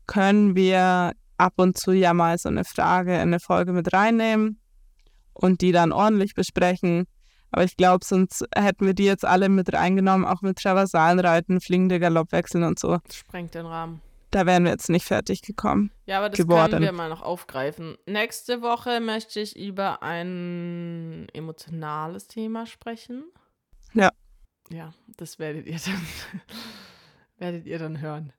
[0.08, 4.61] können wir ab und zu ja mal so eine Frage in eine Folge mit reinnehmen
[5.34, 7.08] und die dann ordentlich besprechen.
[7.52, 12.00] Aber ich glaube, sonst hätten wir die jetzt alle mit reingenommen, auch mit Traversalenreiten, fliegende
[12.00, 13.00] Galoppwechseln und so.
[13.06, 14.02] Das sprengt den Rahmen
[14.32, 15.92] da wären wir jetzt nicht fertig gekommen.
[16.06, 16.72] Ja, aber das geworden.
[16.72, 17.98] können wir mal noch aufgreifen.
[18.06, 23.26] Nächste Woche möchte ich über ein emotionales Thema sprechen.
[23.94, 24.10] Ja.
[24.70, 26.08] Ja, das werdet ihr dann,
[27.38, 28.32] werdet ihr dann hören.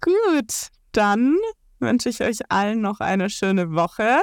[0.00, 1.36] Gut, dann
[1.78, 4.18] wünsche ich euch allen noch eine schöne Woche.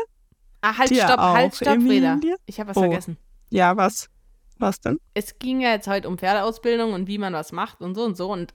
[0.64, 2.18] Ah, halt, stopp, halt, stopp, Reda.
[2.45, 2.82] Ich habe was oh.
[2.82, 3.18] vergessen.
[3.49, 4.09] Ja, was?
[4.59, 4.97] Was denn?
[5.14, 8.16] Es ging ja jetzt heute um Pferdeausbildung und wie man was macht und so und
[8.16, 8.32] so.
[8.32, 8.53] Und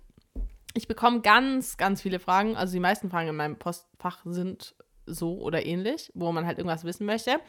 [0.72, 2.56] ich bekomme ganz, ganz viele Fragen.
[2.56, 6.84] Also die meisten Fragen in meinem Postfach sind so oder ähnlich, wo man halt irgendwas
[6.84, 7.40] wissen möchte.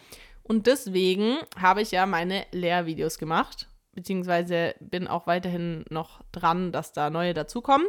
[0.43, 6.91] Und deswegen habe ich ja meine Lehrvideos gemacht, beziehungsweise bin auch weiterhin noch dran, dass
[6.91, 7.87] da neue dazukommen.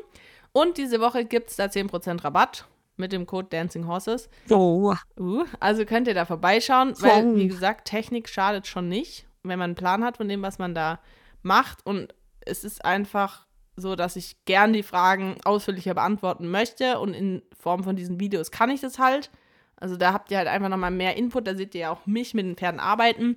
[0.53, 2.67] Und diese Woche gibt es da 10% Rabatt
[3.01, 4.29] mit dem Code Dancing Horses.
[4.49, 4.95] Oh.
[5.19, 9.71] Uh, also könnt ihr da vorbeischauen, weil, wie gesagt, Technik schadet schon nicht, wenn man
[9.71, 11.01] einen Plan hat von dem, was man da
[11.43, 11.85] macht.
[11.85, 13.47] Und es ist einfach
[13.81, 18.51] so dass ich gern die Fragen ausführlicher beantworten möchte und in Form von diesen Videos
[18.51, 19.31] kann ich das halt.
[19.77, 22.35] Also da habt ihr halt einfach nochmal mehr Input, da seht ihr ja auch mich
[22.35, 23.37] mit den Pferden arbeiten.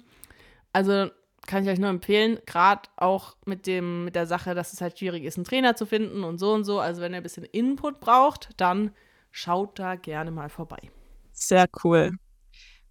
[0.74, 1.10] Also
[1.48, 5.00] kann ich euch nur empfehlen, gerade auch mit dem mit der Sache, dass es halt
[5.00, 6.80] schwierig ist, einen Trainer zu finden und so und so.
[6.80, 8.92] Also wenn ihr ein bisschen Input braucht, dann
[9.34, 10.92] schaut da gerne mal vorbei.
[11.34, 12.12] Sehr cool.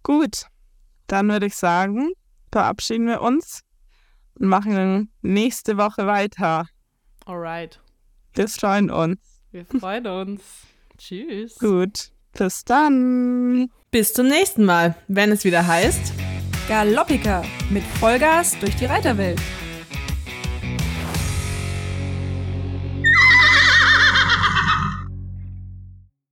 [0.03, 0.47] Gut,
[1.07, 2.11] dann würde ich sagen,
[2.51, 3.61] verabschieden wir uns
[4.35, 6.67] und machen nächste Woche weiter.
[7.25, 7.79] Alright.
[8.33, 9.19] Wir freuen uns.
[9.51, 10.41] Wir freuen uns.
[10.97, 11.57] Tschüss.
[11.57, 12.11] Gut.
[12.33, 13.69] Bis dann.
[13.91, 16.13] Bis zum nächsten Mal, wenn es wieder heißt
[16.67, 19.39] Galoppiker mit Vollgas durch die Reiterwelt.